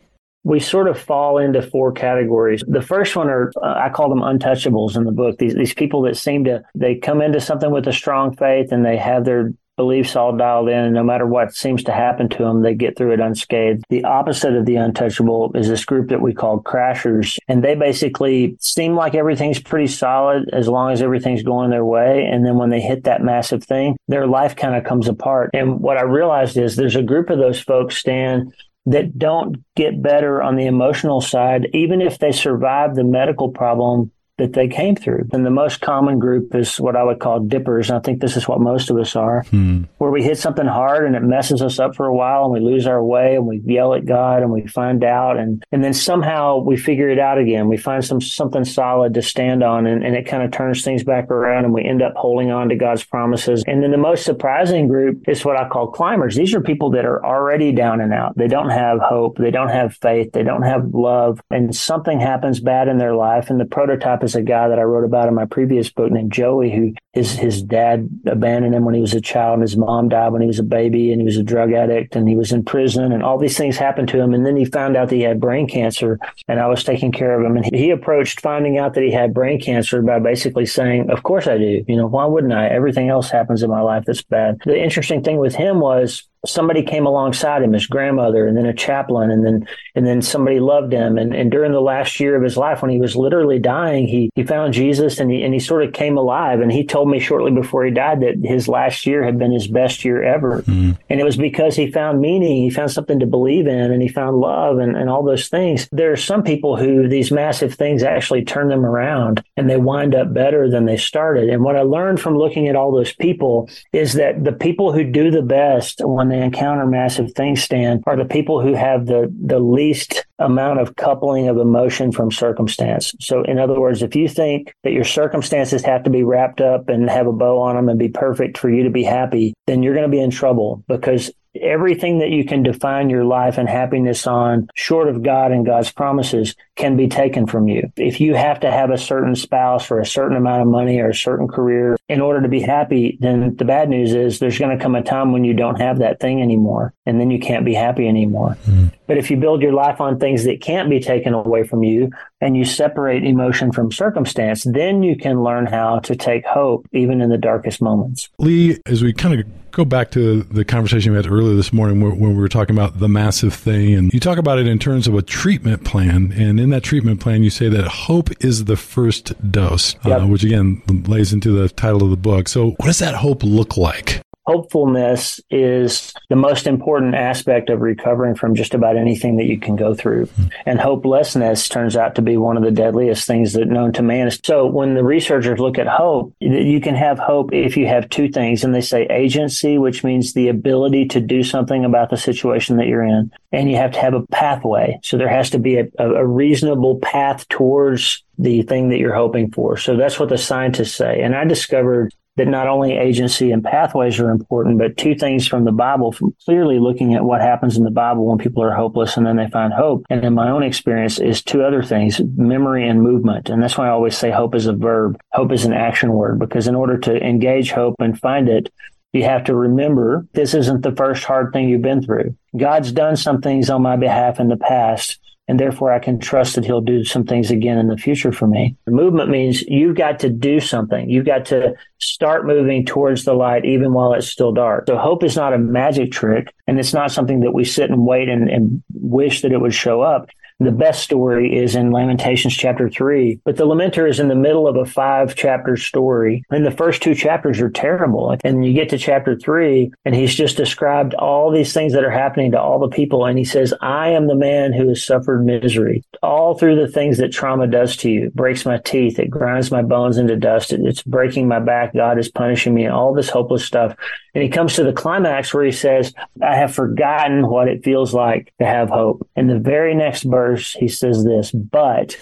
we 0.47 0.61
sort 0.61 0.87
of 0.87 0.97
fall 0.97 1.37
into 1.37 1.61
four 1.61 1.91
categories. 1.91 2.63
The 2.65 2.81
first 2.81 3.17
one 3.17 3.27
are 3.27 3.51
uh, 3.61 3.73
I 3.75 3.89
call 3.89 4.07
them 4.07 4.21
untouchables 4.21 4.95
in 4.95 5.03
the 5.03 5.11
book. 5.11 5.37
These 5.37 5.55
these 5.55 5.73
people 5.73 6.01
that 6.03 6.15
seem 6.15 6.45
to 6.45 6.63
they 6.73 6.95
come 6.95 7.21
into 7.21 7.41
something 7.41 7.69
with 7.69 7.85
a 7.87 7.93
strong 7.93 8.33
faith 8.33 8.71
and 8.71 8.85
they 8.85 8.95
have 8.95 9.25
their 9.25 9.51
beliefs 9.75 10.15
all 10.15 10.35
dialed 10.35 10.69
in 10.69 10.85
and 10.85 10.95
no 10.95 11.03
matter 11.03 11.27
what 11.27 11.53
seems 11.53 11.83
to 11.83 11.91
happen 11.91 12.27
to 12.27 12.39
them 12.39 12.63
they 12.63 12.73
get 12.73 12.97
through 12.97 13.13
it 13.13 13.19
unscathed 13.19 13.83
the 13.89 14.03
opposite 14.05 14.55
of 14.55 14.65
the 14.65 14.75
untouchable 14.75 15.51
is 15.53 15.69
this 15.69 15.85
group 15.85 16.09
that 16.09 16.19
we 16.19 16.33
call 16.33 16.59
crashers 16.59 17.37
and 17.47 17.63
they 17.63 17.75
basically 17.75 18.57
seem 18.59 18.95
like 18.95 19.13
everything's 19.13 19.61
pretty 19.61 19.85
solid 19.85 20.49
as 20.51 20.67
long 20.67 20.91
as 20.91 21.03
everything's 21.03 21.43
going 21.43 21.69
their 21.69 21.85
way 21.85 22.25
and 22.25 22.43
then 22.43 22.57
when 22.57 22.71
they 22.71 22.81
hit 22.81 23.03
that 23.03 23.21
massive 23.21 23.63
thing 23.63 23.95
their 24.07 24.25
life 24.25 24.55
kind 24.55 24.75
of 24.75 24.83
comes 24.83 25.07
apart 25.07 25.51
and 25.53 25.79
what 25.79 25.95
i 25.95 26.01
realized 26.01 26.57
is 26.57 26.75
there's 26.75 26.95
a 26.95 27.03
group 27.03 27.29
of 27.29 27.37
those 27.37 27.59
folks 27.59 27.97
stan 27.97 28.51
that 28.87 29.19
don't 29.19 29.63
get 29.75 30.01
better 30.01 30.41
on 30.41 30.55
the 30.55 30.65
emotional 30.65 31.19
side, 31.19 31.67
even 31.73 32.01
if 32.01 32.19
they 32.19 32.31
survive 32.31 32.95
the 32.95 33.03
medical 33.03 33.49
problem 33.49 34.11
that 34.37 34.53
they 34.53 34.67
came 34.67 34.95
through. 34.95 35.27
And 35.33 35.45
the 35.45 35.51
most 35.51 35.81
common 35.81 36.19
group 36.19 36.53
is 36.53 36.79
what 36.79 36.95
I 36.95 37.03
would 37.03 37.19
call 37.19 37.39
dippers. 37.39 37.89
And 37.89 37.97
I 37.97 38.01
think 38.01 38.21
this 38.21 38.37
is 38.37 38.47
what 38.47 38.59
most 38.59 38.89
of 38.89 38.97
us 38.97 39.15
are, 39.15 39.43
hmm. 39.43 39.83
where 39.97 40.11
we 40.11 40.23
hit 40.23 40.37
something 40.37 40.65
hard 40.65 41.05
and 41.05 41.15
it 41.15 41.23
messes 41.23 41.61
us 41.61 41.79
up 41.79 41.95
for 41.95 42.05
a 42.05 42.13
while 42.13 42.43
and 42.43 42.53
we 42.53 42.59
lose 42.59 42.85
our 42.85 43.03
way 43.03 43.35
and 43.35 43.47
we 43.47 43.61
yell 43.65 43.93
at 43.93 44.05
God 44.05 44.43
and 44.43 44.51
we 44.51 44.67
find 44.67 45.03
out 45.03 45.37
and, 45.37 45.63
and 45.71 45.83
then 45.83 45.93
somehow 45.93 46.59
we 46.59 46.77
figure 46.77 47.09
it 47.09 47.19
out 47.19 47.39
again. 47.39 47.67
We 47.67 47.77
find 47.77 48.05
some 48.05 48.21
something 48.21 48.63
solid 48.63 49.15
to 49.15 49.21
stand 49.21 49.63
on 49.63 49.87
and, 49.87 50.05
and 50.05 50.15
it 50.15 50.27
kind 50.27 50.43
of 50.43 50.51
turns 50.51 50.83
things 50.83 51.03
back 51.03 51.31
around 51.31 51.65
and 51.65 51.73
we 51.73 51.83
end 51.83 52.01
up 52.01 52.13
holding 52.15 52.51
on 52.51 52.69
to 52.69 52.75
God's 52.75 53.03
promises. 53.03 53.63
And 53.65 53.81
then 53.81 53.91
the 53.91 53.97
most 53.97 54.23
surprising 54.23 54.87
group 54.87 55.27
is 55.27 55.43
what 55.43 55.59
I 55.59 55.67
call 55.67 55.91
climbers. 55.91 56.35
These 56.35 56.53
are 56.53 56.61
people 56.61 56.91
that 56.91 57.05
are 57.05 57.25
already 57.25 57.71
down 57.71 58.01
and 58.01 58.13
out. 58.13 58.37
They 58.37 58.47
don't 58.47 58.69
have 58.69 58.99
hope. 58.99 59.37
They 59.37 59.51
don't 59.51 59.69
have 59.69 59.95
faith. 59.95 60.31
They 60.31 60.43
don't 60.43 60.63
have 60.63 60.93
love. 60.93 61.41
And 61.49 61.75
something 61.75 62.19
happens 62.19 62.59
bad 62.59 62.87
in 62.87 62.97
their 62.97 63.15
life. 63.15 63.49
And 63.49 63.59
the 63.59 63.65
prototype 63.65 64.23
a 64.35 64.41
guy 64.41 64.67
that 64.67 64.79
I 64.79 64.83
wrote 64.83 65.03
about 65.03 65.27
in 65.27 65.35
my 65.35 65.45
previous 65.45 65.89
book 65.89 66.11
named 66.11 66.31
Joey, 66.31 66.71
who 66.71 66.93
his 67.13 67.33
his 67.33 67.61
dad 67.61 68.09
abandoned 68.25 68.75
him 68.75 68.85
when 68.85 68.95
he 68.95 69.01
was 69.01 69.13
a 69.13 69.21
child, 69.21 69.53
and 69.53 69.61
his 69.61 69.77
mom 69.77 70.09
died 70.09 70.31
when 70.31 70.41
he 70.41 70.47
was 70.47 70.59
a 70.59 70.63
baby, 70.63 71.11
and 71.11 71.21
he 71.21 71.25
was 71.25 71.37
a 71.37 71.43
drug 71.43 71.73
addict, 71.73 72.15
and 72.15 72.27
he 72.27 72.35
was 72.35 72.51
in 72.51 72.63
prison, 72.63 73.11
and 73.11 73.23
all 73.23 73.37
these 73.37 73.57
things 73.57 73.77
happened 73.77 74.07
to 74.09 74.19
him, 74.19 74.33
and 74.33 74.45
then 74.45 74.55
he 74.55 74.65
found 74.65 74.95
out 74.95 75.09
that 75.09 75.15
he 75.15 75.21
had 75.21 75.39
brain 75.39 75.67
cancer, 75.67 76.19
and 76.47 76.59
I 76.59 76.67
was 76.67 76.83
taking 76.83 77.11
care 77.11 77.39
of 77.39 77.45
him, 77.45 77.57
and 77.57 77.65
he 77.75 77.89
approached 77.91 78.41
finding 78.41 78.77
out 78.77 78.93
that 78.93 79.03
he 79.03 79.11
had 79.11 79.33
brain 79.33 79.59
cancer 79.59 80.01
by 80.01 80.19
basically 80.19 80.65
saying, 80.65 81.09
"Of 81.09 81.23
course 81.23 81.47
I 81.47 81.57
do. 81.57 81.83
You 81.87 81.95
know, 81.97 82.07
why 82.07 82.25
wouldn't 82.25 82.53
I? 82.53 82.67
Everything 82.67 83.09
else 83.09 83.29
happens 83.29 83.63
in 83.63 83.69
my 83.69 83.81
life 83.81 84.03
that's 84.05 84.23
bad." 84.23 84.57
The 84.65 84.81
interesting 84.81 85.23
thing 85.23 85.37
with 85.37 85.55
him 85.55 85.79
was 85.79 86.27
somebody 86.45 86.83
came 86.83 87.05
alongside 87.05 87.63
him, 87.63 87.73
his 87.73 87.87
grandmother, 87.87 88.47
and 88.47 88.57
then 88.57 88.65
a 88.65 88.73
chaplain, 88.73 89.31
and 89.31 89.45
then 89.45 89.67
and 89.95 90.05
then 90.05 90.21
somebody 90.21 90.59
loved 90.59 90.93
him. 90.93 91.17
And, 91.17 91.33
and 91.33 91.51
during 91.51 91.71
the 91.71 91.81
last 91.81 92.19
year 92.19 92.35
of 92.35 92.43
his 92.43 92.57
life, 92.57 92.81
when 92.81 92.91
he 92.91 92.99
was 92.99 93.15
literally 93.15 93.59
dying, 93.59 94.07
he 94.07 94.29
he 94.35 94.43
found 94.43 94.73
Jesus 94.73 95.19
and 95.19 95.31
he 95.31 95.43
and 95.43 95.53
he 95.53 95.59
sort 95.59 95.83
of 95.83 95.93
came 95.93 96.17
alive. 96.17 96.61
And 96.61 96.71
he 96.71 96.85
told 96.85 97.09
me 97.09 97.19
shortly 97.19 97.51
before 97.51 97.85
he 97.85 97.91
died 97.91 98.21
that 98.21 98.37
his 98.43 98.67
last 98.67 99.05
year 99.05 99.23
had 99.23 99.39
been 99.39 99.51
his 99.51 99.67
best 99.67 100.05
year 100.05 100.23
ever. 100.23 100.61
Mm. 100.63 100.97
And 101.09 101.19
it 101.19 101.23
was 101.23 101.37
because 101.37 101.75
he 101.75 101.91
found 101.91 102.21
meaning, 102.21 102.63
he 102.63 102.69
found 102.69 102.91
something 102.91 103.19
to 103.19 103.25
believe 103.25 103.67
in, 103.67 103.91
and 103.91 104.01
he 104.01 104.07
found 104.07 104.37
love 104.37 104.77
and, 104.77 104.95
and 104.95 105.09
all 105.09 105.23
those 105.23 105.49
things. 105.49 105.87
There 105.91 106.11
are 106.11 106.17
some 106.17 106.43
people 106.43 106.77
who 106.77 107.07
these 107.07 107.31
massive 107.31 107.73
things 107.73 108.03
actually 108.03 108.43
turn 108.43 108.69
them 108.69 108.85
around 108.85 109.43
and 109.55 109.69
they 109.69 109.77
wind 109.77 110.15
up 110.15 110.33
better 110.33 110.69
than 110.69 110.85
they 110.85 110.97
started. 110.97 111.49
And 111.49 111.63
what 111.63 111.75
I 111.75 111.81
learned 111.81 112.19
from 112.19 112.37
looking 112.37 112.67
at 112.67 112.75
all 112.75 112.91
those 112.91 113.13
people 113.13 113.69
is 113.93 114.13
that 114.13 114.43
the 114.43 114.51
people 114.51 114.91
who 114.91 115.03
do 115.03 115.31
the 115.31 115.41
best 115.41 116.01
when 116.03 116.26
they 116.29 116.41
encounter 116.41 116.85
massive 116.85 117.33
things, 117.33 117.63
Stan, 117.63 118.03
are 118.05 118.15
the 118.15 118.25
people 118.25 118.61
who 118.61 118.73
have 118.73 119.05
the, 119.05 119.33
the 119.45 119.59
least 119.59 120.25
amount 120.39 120.79
of 120.79 120.95
coupling 120.95 121.47
of 121.47 121.57
emotion 121.57 122.11
from 122.11 122.31
circumstance. 122.31 123.13
So, 123.19 123.43
in 123.43 123.59
other 123.59 123.79
words, 123.79 124.01
if 124.03 124.15
you 124.15 124.27
think 124.27 124.73
that 124.83 124.93
your 124.93 125.03
circumstances 125.03 125.83
have 125.83 126.03
to 126.03 126.09
be 126.09 126.23
wrapped 126.23 126.61
up 126.61 126.89
and 126.89 127.09
have 127.09 127.27
a 127.27 127.33
bow 127.33 127.59
on 127.59 127.75
them 127.75 127.89
and 127.89 127.99
be 127.99 128.09
perfect 128.09 128.57
for 128.57 128.69
you 128.69 128.83
to 128.83 128.89
be 128.89 129.03
happy, 129.03 129.53
then 129.65 129.83
you're 129.83 129.95
going 129.95 130.09
to 130.09 130.15
be 130.15 130.21
in 130.21 130.31
trouble 130.31 130.83
because 130.87 131.31
everything 131.61 132.19
that 132.19 132.29
you 132.29 132.45
can 132.45 132.63
define 132.63 133.09
your 133.09 133.23
life 133.23 133.57
and 133.57 133.67
happiness 133.67 134.27
on, 134.27 134.67
short 134.75 135.07
of 135.07 135.23
God 135.23 135.51
and 135.51 135.65
God's 135.65 135.91
promises, 135.91 136.55
can 136.75 136.95
be 136.95 137.07
taken 137.07 137.47
from 137.47 137.67
you. 137.67 137.91
If 137.95 138.21
you 138.21 138.35
have 138.35 138.59
to 138.61 138.71
have 138.71 138.91
a 138.91 138.97
certain 138.97 139.35
spouse 139.35 139.89
or 139.89 139.99
a 139.99 140.05
certain 140.05 140.37
amount 140.37 140.61
of 140.61 140.67
money 140.67 140.99
or 140.99 141.09
a 141.09 141.15
certain 141.15 141.47
career 141.47 141.97
in 142.07 142.21
order 142.21 142.41
to 142.41 142.47
be 142.47 142.61
happy, 142.61 143.17
then 143.19 143.55
the 143.55 143.65
bad 143.65 143.89
news 143.89 144.13
is 144.13 144.39
there's 144.39 144.59
going 144.59 144.77
to 144.77 144.81
come 144.81 144.95
a 144.95 145.01
time 145.01 145.31
when 145.31 145.43
you 145.43 145.53
don't 145.53 145.81
have 145.81 145.99
that 145.99 146.19
thing 146.19 146.41
anymore 146.41 146.93
and 147.05 147.19
then 147.19 147.31
you 147.31 147.39
can't 147.39 147.65
be 147.65 147.73
happy 147.73 148.07
anymore. 148.07 148.57
Mm. 148.65 148.93
But 149.07 149.17
if 149.17 149.31
you 149.31 149.37
build 149.37 149.61
your 149.61 149.73
life 149.73 149.99
on 150.01 150.19
things 150.19 150.43
that 150.43 150.61
can't 150.61 150.89
be 150.89 150.99
taken 150.99 151.33
away 151.33 151.63
from 151.63 151.83
you 151.83 152.11
and 152.41 152.55
you 152.55 152.65
separate 152.65 153.23
emotion 153.23 153.71
from 153.71 153.91
circumstance, 153.91 154.63
then 154.63 155.03
you 155.03 155.17
can 155.17 155.43
learn 155.43 155.65
how 155.65 155.99
to 155.99 156.15
take 156.15 156.45
hope 156.45 156.87
even 156.91 157.21
in 157.21 157.29
the 157.29 157.37
darkest 157.37 157.81
moments. 157.81 158.29
Lee, 158.39 158.77
as 158.85 159.01
we 159.01 159.13
kind 159.13 159.39
of 159.39 159.71
go 159.71 159.85
back 159.85 160.09
to 160.11 160.41
the 160.43 160.65
conversation 160.65 161.11
we 161.11 161.17
had 161.17 161.27
earlier 161.27 161.55
this 161.55 161.71
morning 161.71 162.01
when 162.01 162.19
we 162.19 162.41
were 162.41 162.49
talking 162.49 162.75
about 162.75 162.99
the 162.99 163.07
massive 163.07 163.53
thing, 163.53 163.93
and 163.93 164.13
you 164.13 164.19
talk 164.19 164.37
about 164.37 164.59
it 164.59 164.67
in 164.67 164.79
terms 164.79 165.07
of 165.07 165.13
a 165.13 165.21
treatment 165.21 165.83
plan. 165.83 166.33
And 166.35 166.59
in 166.59 166.71
that 166.71 166.83
treatment 166.83 167.21
plan, 167.21 167.43
you 167.43 167.49
say 167.49 167.69
that 167.69 167.87
hope 167.87 168.29
is 168.43 168.65
the 168.65 168.75
first 168.75 169.33
dose, 169.51 169.95
uh, 169.97 170.09
yep. 170.09 170.21
uh, 170.21 170.27
which 170.27 170.43
again 170.43 170.81
lays 171.07 171.33
into 171.33 171.51
the 171.51 171.69
title 171.69 172.03
of 172.03 172.09
the 172.09 172.17
book. 172.17 172.47
So, 172.47 172.71
what 172.77 172.85
does 172.87 172.99
that 172.99 173.15
hope 173.15 173.43
look 173.43 173.77
like? 173.77 174.21
Hopefulness 174.47 175.41
is 175.49 176.13
the 176.29 176.35
most 176.35 176.67
important 176.67 177.13
aspect 177.15 177.69
of 177.69 177.81
recovering 177.81 178.33
from 178.33 178.55
just 178.55 178.73
about 178.73 178.95
anything 178.95 179.35
that 179.35 179.45
you 179.45 179.59
can 179.59 179.75
go 179.75 179.93
through. 179.93 180.25
Mm. 180.25 180.51
And 180.65 180.79
hopelessness 180.79 181.67
turns 181.67 181.97
out 181.97 182.15
to 182.15 182.21
be 182.21 182.37
one 182.37 182.55
of 182.55 182.63
the 182.63 182.71
deadliest 182.71 183.27
things 183.27 183.51
that 183.53 183.67
known 183.67 183.91
to 183.93 184.01
man. 184.01 184.31
So 184.43 184.65
when 184.65 184.93
the 184.93 185.03
researchers 185.03 185.59
look 185.59 185.77
at 185.77 185.87
hope, 185.87 186.33
you 186.39 186.79
can 186.79 186.95
have 186.95 187.19
hope 187.19 187.53
if 187.53 187.75
you 187.75 187.87
have 187.87 188.09
two 188.09 188.29
things. 188.29 188.63
And 188.63 188.73
they 188.73 188.81
say 188.81 189.05
agency, 189.07 189.77
which 189.77 190.05
means 190.05 190.31
the 190.31 190.47
ability 190.47 191.07
to 191.09 191.19
do 191.19 191.43
something 191.43 191.83
about 191.83 192.09
the 192.09 192.17
situation 192.17 192.77
that 192.77 192.87
you're 192.87 193.03
in. 193.03 193.29
And 193.51 193.69
you 193.69 193.75
have 193.75 193.91
to 193.91 193.99
have 193.99 194.13
a 194.13 194.25
pathway. 194.27 194.97
So 195.03 195.17
there 195.17 195.27
has 195.27 195.49
to 195.51 195.59
be 195.59 195.77
a, 195.77 195.87
a 195.99 196.25
reasonable 196.25 196.99
path 196.99 197.47
towards 197.49 198.23
the 198.37 198.61
thing 198.61 198.89
that 198.89 198.99
you're 198.99 199.13
hoping 199.15 199.51
for. 199.51 199.75
So 199.75 199.97
that's 199.97 200.19
what 200.19 200.29
the 200.29 200.37
scientists 200.37 200.95
say. 200.95 201.21
And 201.21 201.35
I 201.35 201.43
discovered 201.43 202.13
that 202.37 202.47
not 202.47 202.67
only 202.67 202.93
agency 202.93 203.51
and 203.51 203.63
pathways 203.63 204.19
are 204.19 204.29
important, 204.29 204.77
but 204.77 204.95
two 204.95 205.15
things 205.15 205.47
from 205.47 205.65
the 205.65 205.71
Bible, 205.71 206.11
from 206.11 206.35
clearly 206.45 206.79
looking 206.79 207.15
at 207.15 207.23
what 207.23 207.41
happens 207.41 207.77
in 207.77 207.83
the 207.83 207.91
Bible 207.91 208.25
when 208.25 208.37
people 208.37 208.63
are 208.63 208.73
hopeless 208.73 209.17
and 209.17 209.25
then 209.25 209.37
they 209.37 209.47
find 209.47 209.73
hope. 209.73 210.05
And 210.09 210.23
in 210.23 210.33
my 210.33 210.49
own 210.49 210.63
experience 210.63 211.19
is 211.19 211.41
two 211.41 211.63
other 211.63 211.81
things, 211.81 212.21
memory 212.35 212.87
and 212.87 213.01
movement. 213.01 213.49
And 213.49 213.61
that's 213.61 213.77
why 213.77 213.87
I 213.87 213.91
always 213.91 214.15
say 214.15 214.29
hope 214.29 214.53
is 214.55 214.67
a 214.67 214.73
verb. 214.73 215.19
Hope 215.33 215.51
is 215.51 215.65
an 215.65 215.73
action 215.73 216.13
word 216.13 216.39
because 216.39 216.67
in 216.67 216.75
order 216.75 216.97
to 216.99 217.17
engage 217.17 217.71
hope 217.71 217.95
and 217.99 218.17
find 218.19 218.47
it, 218.47 218.71
you 219.13 219.23
have 219.23 219.45
to 219.45 219.55
remember 219.55 220.27
this 220.33 220.53
isn't 220.53 220.83
the 220.83 220.95
first 220.95 221.23
hard 221.23 221.51
thing 221.51 221.69
you've 221.69 221.81
been 221.81 222.03
through. 222.03 222.35
God's 222.55 222.91
done 222.91 223.15
some 223.15 223.41
things 223.41 223.69
on 223.69 223.81
my 223.81 223.95
behalf 223.95 224.39
in 224.39 224.47
the 224.47 224.57
past 224.57 225.19
and 225.47 225.59
therefore 225.59 225.91
I 225.91 225.99
can 225.99 226.19
trust 226.19 226.55
that 226.55 226.65
he'll 226.65 226.81
do 226.81 227.03
some 227.03 227.23
things 227.23 227.51
again 227.51 227.77
in 227.77 227.87
the 227.87 227.97
future 227.97 228.31
for 228.31 228.47
me. 228.47 228.75
The 228.85 228.91
movement 228.91 229.29
means 229.29 229.61
you've 229.61 229.95
got 229.95 230.19
to 230.19 230.29
do 230.29 230.59
something. 230.59 231.09
You've 231.09 231.25
got 231.25 231.45
to 231.47 231.73
start 231.99 232.45
moving 232.45 232.85
towards 232.85 233.23
the 233.23 233.33
light 233.33 233.65
even 233.65 233.93
while 233.93 234.13
it's 234.13 234.27
still 234.27 234.51
dark. 234.51 234.85
So 234.87 234.97
hope 234.97 235.23
is 235.23 235.35
not 235.35 235.53
a 235.53 235.57
magic 235.57 236.11
trick 236.11 236.53
and 236.67 236.79
it's 236.79 236.93
not 236.93 237.11
something 237.11 237.39
that 237.41 237.53
we 237.53 237.63
sit 237.63 237.89
and 237.89 238.05
wait 238.05 238.29
and, 238.29 238.49
and 238.49 238.83
wish 238.93 239.41
that 239.41 239.51
it 239.51 239.61
would 239.61 239.73
show 239.73 240.01
up. 240.01 240.29
The 240.59 240.71
best 240.71 241.03
story 241.03 241.55
is 241.55 241.75
in 241.75 241.91
Lamentations 241.91 242.55
chapter 242.55 242.89
three, 242.89 243.39
but 243.45 243.57
the 243.57 243.67
lamenter 243.67 244.09
is 244.09 244.19
in 244.19 244.27
the 244.27 244.33
middle 244.33 244.67
of 244.67 244.75
a 244.75 244.85
five 244.85 245.35
chapter 245.35 245.77
story. 245.77 246.43
And 246.49 246.65
the 246.65 246.71
first 246.71 247.03
two 247.03 247.13
chapters 247.13 247.61
are 247.61 247.69
terrible. 247.69 248.35
And 248.43 248.65
you 248.65 248.73
get 248.73 248.89
to 248.89 248.97
chapter 248.97 249.37
three 249.37 249.91
and 250.03 250.15
he's 250.15 250.33
just 250.33 250.57
described 250.57 251.13
all 251.13 251.51
these 251.51 251.73
things 251.73 251.93
that 251.93 252.03
are 252.03 252.09
happening 252.09 252.51
to 252.51 252.59
all 252.59 252.79
the 252.79 252.87
people. 252.87 253.25
And 253.25 253.37
he 253.37 253.45
says, 253.45 253.71
I 253.81 254.09
am 254.09 254.25
the 254.25 254.35
man 254.35 254.73
who 254.73 254.87
has 254.89 255.05
suffered 255.05 255.45
misery 255.45 256.03
all 256.23 256.57
through 256.57 256.75
the 256.75 256.91
things 256.91 257.17
that 257.19 257.31
trauma 257.31 257.67
does 257.67 257.95
to 257.97 258.09
you. 258.09 258.25
It 258.27 258.35
breaks 258.35 258.65
my 258.65 258.77
teeth. 258.79 259.19
It 259.19 259.29
grinds 259.29 259.71
my 259.71 259.83
bones 259.83 260.17
into 260.17 260.35
dust. 260.35 260.73
It's 260.73 261.03
breaking 261.03 261.47
my 261.47 261.59
back. 261.59 261.93
God 261.93 262.17
is 262.17 262.29
punishing 262.29 262.73
me. 262.73 262.85
and 262.85 262.93
All 262.93 263.13
this 263.13 263.29
hopeless 263.29 263.63
stuff. 263.63 263.95
And 264.33 264.43
he 264.43 264.49
comes 264.49 264.75
to 264.75 264.83
the 264.83 264.93
climax 264.93 265.53
where 265.53 265.63
he 265.63 265.71
says, 265.71 266.13
I 266.43 266.55
have 266.55 266.73
forgotten 266.73 267.47
what 267.47 267.67
it 267.67 267.83
feels 267.83 268.13
like 268.13 268.53
to 268.59 268.65
have 268.65 268.89
hope. 268.89 269.27
And 269.35 269.49
the 269.49 269.59
very 269.59 269.95
next 269.95 270.23
verse, 270.47 270.73
he 270.73 270.87
says 270.87 271.23
this, 271.23 271.51
but 271.51 272.17